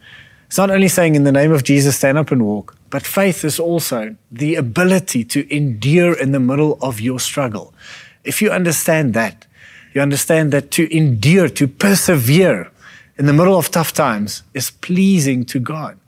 it's 0.47 0.59
not 0.59 0.71
only 0.71 0.89
saying 0.89 1.15
in 1.15 1.25
the 1.25 1.33
name 1.33 1.53
of 1.53 1.65
Jesus, 1.65 1.97
stand 1.97 2.19
up 2.19 2.31
and 2.31 2.45
walk, 2.45 2.77
but 2.91 3.05
faith 3.05 3.45
is 3.45 3.59
also 3.59 4.17
the 4.31 4.55
ability 4.55 5.25
to 5.25 5.55
endure 5.55 6.19
in 6.19 6.33
the 6.33 6.41
middle 6.41 6.79
of 6.81 7.01
your 7.01 7.19
struggle. 7.19 7.75
If 8.23 8.41
you 8.41 8.51
understand 8.51 9.15
that, 9.15 9.47
you 9.93 10.01
understand 10.01 10.53
that 10.53 10.71
to 10.73 10.97
endure, 10.97 11.49
to 11.49 11.69
persevere 11.69 12.71
in 13.17 13.27
the 13.27 13.33
middle 13.33 13.57
of 13.57 13.71
tough 13.71 13.93
times 13.93 14.43
is 14.55 14.71
pleasing 14.71 15.45
to 15.47 15.61
God. 15.61 15.99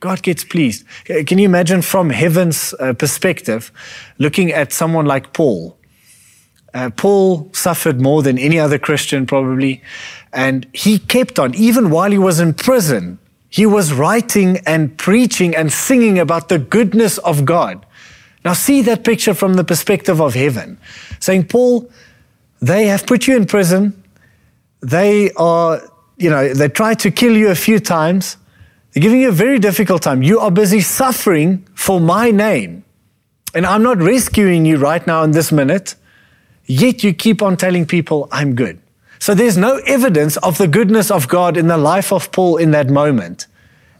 God 0.00 0.22
gets 0.22 0.44
pleased. 0.44 0.84
Can 1.04 1.38
you 1.38 1.44
imagine 1.44 1.82
from 1.82 2.10
heaven's 2.10 2.72
uh, 2.74 2.92
perspective, 2.92 3.72
looking 4.18 4.52
at 4.52 4.72
someone 4.72 5.06
like 5.06 5.32
Paul? 5.32 5.76
Uh, 6.72 6.90
Paul 6.90 7.50
suffered 7.52 8.00
more 8.00 8.22
than 8.22 8.38
any 8.38 8.60
other 8.60 8.78
Christian, 8.78 9.26
probably, 9.26 9.82
and 10.32 10.66
he 10.72 10.98
kept 10.98 11.38
on, 11.38 11.54
even 11.54 11.90
while 11.90 12.10
he 12.10 12.18
was 12.18 12.38
in 12.38 12.54
prison. 12.54 13.18
He 13.48 13.66
was 13.66 13.92
writing 13.92 14.58
and 14.66 14.96
preaching 14.98 15.56
and 15.56 15.72
singing 15.72 16.18
about 16.18 16.48
the 16.48 16.58
goodness 16.58 17.18
of 17.18 17.44
God. 17.44 17.84
Now, 18.44 18.52
see 18.52 18.82
that 18.82 19.04
picture 19.04 19.34
from 19.34 19.54
the 19.54 19.64
perspective 19.64 20.20
of 20.20 20.34
heaven. 20.34 20.78
Saying, 21.20 21.48
Paul, 21.48 21.90
they 22.60 22.86
have 22.86 23.06
put 23.06 23.26
you 23.26 23.36
in 23.36 23.46
prison. 23.46 24.02
They 24.80 25.30
are, 25.32 25.80
you 26.16 26.30
know, 26.30 26.52
they 26.52 26.68
tried 26.68 27.00
to 27.00 27.10
kill 27.10 27.36
you 27.36 27.50
a 27.50 27.54
few 27.54 27.80
times. 27.80 28.36
They're 28.92 29.02
giving 29.02 29.20
you 29.20 29.28
a 29.28 29.32
very 29.32 29.58
difficult 29.58 30.02
time. 30.02 30.22
You 30.22 30.40
are 30.40 30.50
busy 30.50 30.80
suffering 30.80 31.66
for 31.74 32.00
my 32.00 32.30
name. 32.30 32.84
And 33.54 33.64
I'm 33.66 33.82
not 33.82 33.98
rescuing 33.98 34.66
you 34.66 34.76
right 34.76 35.04
now 35.06 35.22
in 35.22 35.32
this 35.32 35.50
minute. 35.50 35.94
Yet 36.66 37.02
you 37.02 37.14
keep 37.14 37.42
on 37.42 37.56
telling 37.56 37.86
people, 37.86 38.28
I'm 38.30 38.54
good. 38.54 38.80
So 39.18 39.34
there's 39.34 39.56
no 39.56 39.80
evidence 39.86 40.36
of 40.38 40.58
the 40.58 40.68
goodness 40.68 41.10
of 41.10 41.28
God 41.28 41.56
in 41.56 41.66
the 41.66 41.76
life 41.76 42.12
of 42.12 42.30
Paul 42.32 42.56
in 42.56 42.70
that 42.72 42.88
moment. 42.88 43.46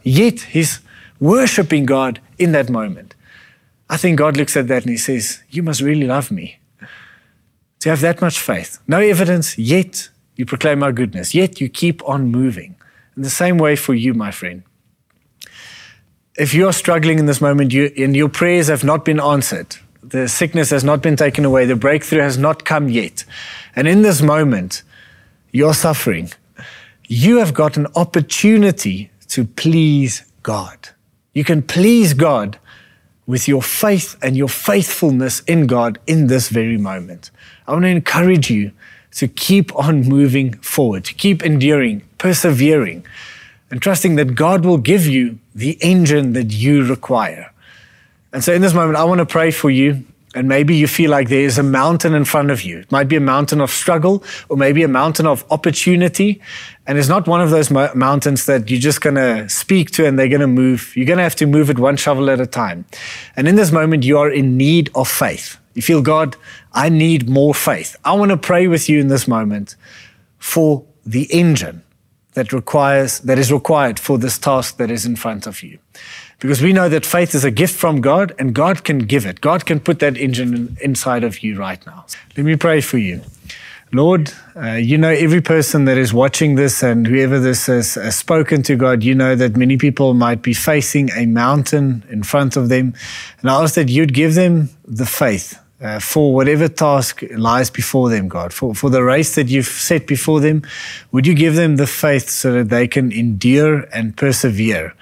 Yet 0.03 0.41
he's 0.41 0.79
worshiping 1.19 1.85
God 1.85 2.19
in 2.37 2.51
that 2.53 2.69
moment. 2.69 3.15
I 3.89 3.97
think 3.97 4.17
God 4.17 4.37
looks 4.37 4.55
at 4.55 4.67
that 4.67 4.83
and 4.83 4.91
he 4.91 4.97
says, 4.97 5.41
You 5.49 5.63
must 5.63 5.81
really 5.81 6.07
love 6.07 6.31
me. 6.31 6.59
To 7.81 7.89
have 7.89 8.01
that 8.01 8.21
much 8.21 8.39
faith. 8.39 8.79
No 8.87 8.99
evidence, 8.99 9.57
yet 9.57 10.09
you 10.35 10.45
proclaim 10.45 10.79
my 10.79 10.91
goodness, 10.91 11.33
yet 11.33 11.59
you 11.59 11.69
keep 11.69 12.07
on 12.07 12.31
moving. 12.31 12.75
In 13.15 13.23
the 13.23 13.29
same 13.29 13.57
way 13.57 13.75
for 13.75 13.93
you, 13.93 14.13
my 14.13 14.31
friend. 14.31 14.63
If 16.37 16.53
you're 16.53 16.73
struggling 16.73 17.19
in 17.19 17.25
this 17.25 17.41
moment 17.41 17.73
you, 17.73 17.91
and 17.97 18.15
your 18.15 18.29
prayers 18.29 18.67
have 18.67 18.83
not 18.83 19.03
been 19.03 19.19
answered, 19.19 19.75
the 20.01 20.29
sickness 20.29 20.69
has 20.69 20.83
not 20.83 21.01
been 21.01 21.17
taken 21.17 21.43
away, 21.43 21.65
the 21.65 21.75
breakthrough 21.75 22.21
has 22.21 22.37
not 22.37 22.63
come 22.63 22.87
yet, 22.87 23.25
and 23.75 23.87
in 23.87 24.01
this 24.01 24.21
moment, 24.21 24.83
you're 25.51 25.73
suffering, 25.73 26.31
you 27.07 27.37
have 27.37 27.53
got 27.53 27.77
an 27.77 27.87
opportunity 27.95 29.11
to 29.29 29.45
please 29.45 30.23
God. 30.43 30.89
You 31.33 31.43
can 31.43 31.61
please 31.61 32.13
God 32.13 32.59
with 33.25 33.47
your 33.47 33.61
faith 33.61 34.17
and 34.21 34.35
your 34.35 34.49
faithfulness 34.49 35.41
in 35.41 35.67
God 35.67 35.99
in 36.07 36.27
this 36.27 36.49
very 36.49 36.77
moment. 36.77 37.31
I 37.67 37.73
want 37.73 37.83
to 37.83 37.89
encourage 37.89 38.49
you 38.49 38.71
to 39.11 39.27
keep 39.27 39.75
on 39.75 40.01
moving 40.01 40.53
forward, 40.59 41.05
to 41.05 41.13
keep 41.13 41.43
enduring, 41.43 42.01
persevering, 42.17 43.05
and 43.71 43.81
trusting 43.81 44.15
that 44.15 44.35
God 44.35 44.65
will 44.65 44.77
give 44.77 45.05
you 45.05 45.39
the 45.53 45.77
engine 45.81 46.33
that 46.33 46.51
you 46.51 46.83
require. 46.83 47.51
And 48.33 48.43
so, 48.43 48.53
in 48.53 48.61
this 48.61 48.73
moment, 48.73 48.97
I 48.97 49.03
want 49.03 49.19
to 49.19 49.25
pray 49.25 49.51
for 49.51 49.69
you 49.69 50.05
and 50.35 50.47
maybe 50.47 50.75
you 50.75 50.87
feel 50.87 51.09
like 51.09 51.29
there 51.29 51.41
is 51.41 51.57
a 51.57 51.63
mountain 51.63 52.13
in 52.13 52.23
front 52.23 52.51
of 52.51 52.61
you. 52.61 52.79
It 52.79 52.91
might 52.91 53.07
be 53.07 53.15
a 53.15 53.21
mountain 53.21 53.61
of 53.61 53.71
struggle 53.71 54.23
or 54.47 54.57
maybe 54.57 54.83
a 54.83 54.87
mountain 54.87 55.25
of 55.25 55.43
opportunity. 55.49 56.39
And 56.85 56.99
it's 56.99 57.07
not 57.07 57.27
one 57.27 57.41
of 57.41 57.49
those 57.49 57.71
mo- 57.71 57.91
mountains 57.95 58.45
that 58.45 58.69
you're 58.69 58.79
just 58.79 59.01
going 59.01 59.15
to 59.15 59.49
speak 59.49 59.89
to 59.91 60.05
and 60.05 60.19
they're 60.19 60.27
going 60.27 60.41
to 60.41 60.47
move. 60.47 60.95
You're 60.95 61.07
going 61.07 61.17
to 61.17 61.23
have 61.23 61.35
to 61.37 61.47
move 61.47 61.71
it 61.71 61.79
one 61.79 61.97
shovel 61.97 62.29
at 62.29 62.39
a 62.39 62.45
time. 62.45 62.85
And 63.35 63.47
in 63.47 63.55
this 63.55 63.71
moment, 63.71 64.03
you 64.03 64.19
are 64.19 64.29
in 64.29 64.55
need 64.55 64.91
of 64.93 65.07
faith. 65.07 65.57
You 65.73 65.81
feel, 65.81 66.01
God, 66.01 66.35
I 66.73 66.89
need 66.89 67.27
more 67.27 67.55
faith. 67.55 67.95
I 68.05 68.13
want 68.13 68.29
to 68.29 68.37
pray 68.37 68.67
with 68.67 68.87
you 68.87 68.99
in 68.99 69.07
this 69.07 69.27
moment 69.27 69.75
for 70.37 70.85
the 71.05 71.23
engine 71.33 71.81
that 72.33 72.53
requires, 72.53 73.19
that 73.21 73.39
is 73.39 73.51
required 73.51 73.99
for 73.99 74.19
this 74.19 74.37
task 74.37 74.77
that 74.77 74.91
is 74.91 75.05
in 75.05 75.15
front 75.15 75.47
of 75.47 75.63
you. 75.63 75.79
Because 76.39 76.61
we 76.61 76.71
know 76.71 76.87
that 76.89 77.05
faith 77.05 77.35
is 77.35 77.43
a 77.43 77.51
gift 77.51 77.75
from 77.75 77.99
God 78.01 78.33
and 78.39 78.53
God 78.53 78.83
can 78.83 78.99
give 78.99 79.25
it. 79.25 79.41
God 79.41 79.65
can 79.65 79.79
put 79.79 79.99
that 79.99 80.17
engine 80.17 80.77
inside 80.81 81.23
of 81.23 81.43
you 81.43 81.57
right 81.57 81.85
now. 81.85 82.05
Let 82.37 82.45
me 82.45 82.55
pray 82.55 82.81
for 82.81 82.97
you. 82.97 83.21
Lord, 83.91 84.31
uh, 84.55 84.73
you 84.73 84.97
know 84.99 85.09
every 85.09 85.41
person 85.41 85.85
that 85.85 85.97
is 85.97 86.13
watching 86.13 86.55
this 86.55 86.83
and 86.83 87.07
whoever 87.07 87.39
this 87.39 87.65
has, 87.65 87.97
spoken 88.15 88.61
to 88.63 88.75
God, 88.75 89.03
you 89.03 89.15
know 89.15 89.35
that 89.35 89.57
many 89.57 89.77
people 89.77 90.13
might 90.13 90.43
be 90.43 90.53
facing 90.53 91.09
a 91.11 91.25
mountain 91.25 92.03
in 92.09 92.21
front 92.21 92.55
of 92.55 92.69
them. 92.69 92.93
And 93.41 93.49
I 93.49 93.63
ask 93.63 93.73
that 93.75 93.89
you'd 93.89 94.13
give 94.13 94.35
them 94.35 94.69
the 94.85 95.07
faith 95.07 95.59
uh, 95.81 95.99
for 95.99 96.33
whatever 96.33 96.67
task 96.67 97.23
lies 97.31 97.69
before 97.69 98.09
them, 98.09 98.27
God, 98.27 98.53
for, 98.53 98.75
for 98.75 98.89
the 98.89 99.03
race 99.03 99.35
that 99.35 99.47
you've 99.47 99.65
set 99.65 100.07
before 100.07 100.39
them. 100.39 100.63
Would 101.11 101.25
you 101.25 101.33
give 101.33 101.55
them 101.55 101.77
the 101.77 101.87
faith 101.87 102.29
so 102.29 102.51
that 102.53 102.69
they 102.69 102.87
can 102.87 103.11
endure 103.11 103.81
and 103.93 104.15
persevere? 104.15 104.93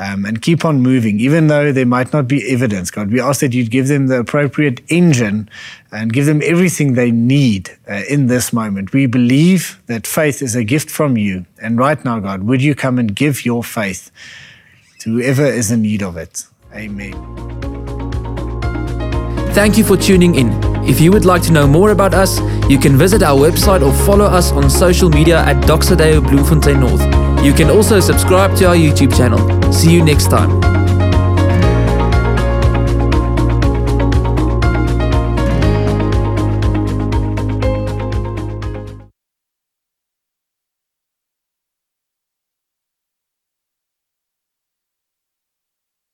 um, 0.00 0.24
and 0.24 0.40
keep 0.40 0.64
on 0.64 0.80
moving, 0.80 1.20
even 1.20 1.48
though 1.48 1.72
there 1.72 1.84
might 1.84 2.12
not 2.12 2.26
be 2.26 2.50
evidence, 2.50 2.90
God. 2.90 3.10
We 3.10 3.20
ask 3.20 3.40
that 3.40 3.52
you'd 3.52 3.70
give 3.70 3.88
them 3.88 4.06
the 4.06 4.20
appropriate 4.20 4.80
engine 4.88 5.50
and 5.92 6.10
give 6.10 6.24
them 6.24 6.40
everything 6.42 6.94
they 6.94 7.10
need 7.10 7.76
uh, 7.88 8.02
in 8.08 8.26
this 8.26 8.50
moment. 8.50 8.94
We 8.94 9.04
believe 9.04 9.78
that 9.88 10.06
faith 10.06 10.40
is 10.40 10.56
a 10.56 10.64
gift 10.64 10.90
from 10.90 11.18
you. 11.18 11.44
And 11.60 11.78
right 11.78 12.02
now, 12.02 12.18
God, 12.18 12.44
would 12.44 12.62
you 12.62 12.74
come 12.74 12.98
and 12.98 13.14
give 13.14 13.44
your 13.44 13.62
faith 13.62 14.10
to 15.00 15.16
whoever 15.16 15.44
is 15.44 15.70
in 15.70 15.82
need 15.82 16.02
of 16.02 16.16
it? 16.16 16.46
Amen. 16.74 17.79
Thank 19.60 19.76
you 19.76 19.84
for 19.84 19.94
tuning 19.94 20.36
in. 20.36 20.48
If 20.88 21.02
you 21.02 21.12
would 21.12 21.26
like 21.26 21.42
to 21.42 21.52
know 21.52 21.66
more 21.66 21.90
about 21.90 22.14
us, 22.14 22.40
you 22.70 22.78
can 22.78 22.96
visit 22.96 23.22
our 23.22 23.38
website 23.38 23.86
or 23.86 23.92
follow 24.06 24.24
us 24.24 24.52
on 24.52 24.70
social 24.70 25.10
media 25.10 25.40
at 25.40 25.62
Doxa 25.64 25.98
Deo 25.98 26.22
Bloemfontein 26.22 26.80
North. 26.80 27.02
You 27.44 27.52
can 27.52 27.68
also 27.68 28.00
subscribe 28.00 28.56
to 28.56 28.68
our 28.68 28.74
YouTube 28.74 29.14
channel. 29.14 29.70
See 29.70 29.92
you 29.92 30.02
next 30.02 30.30
time. 30.30 30.79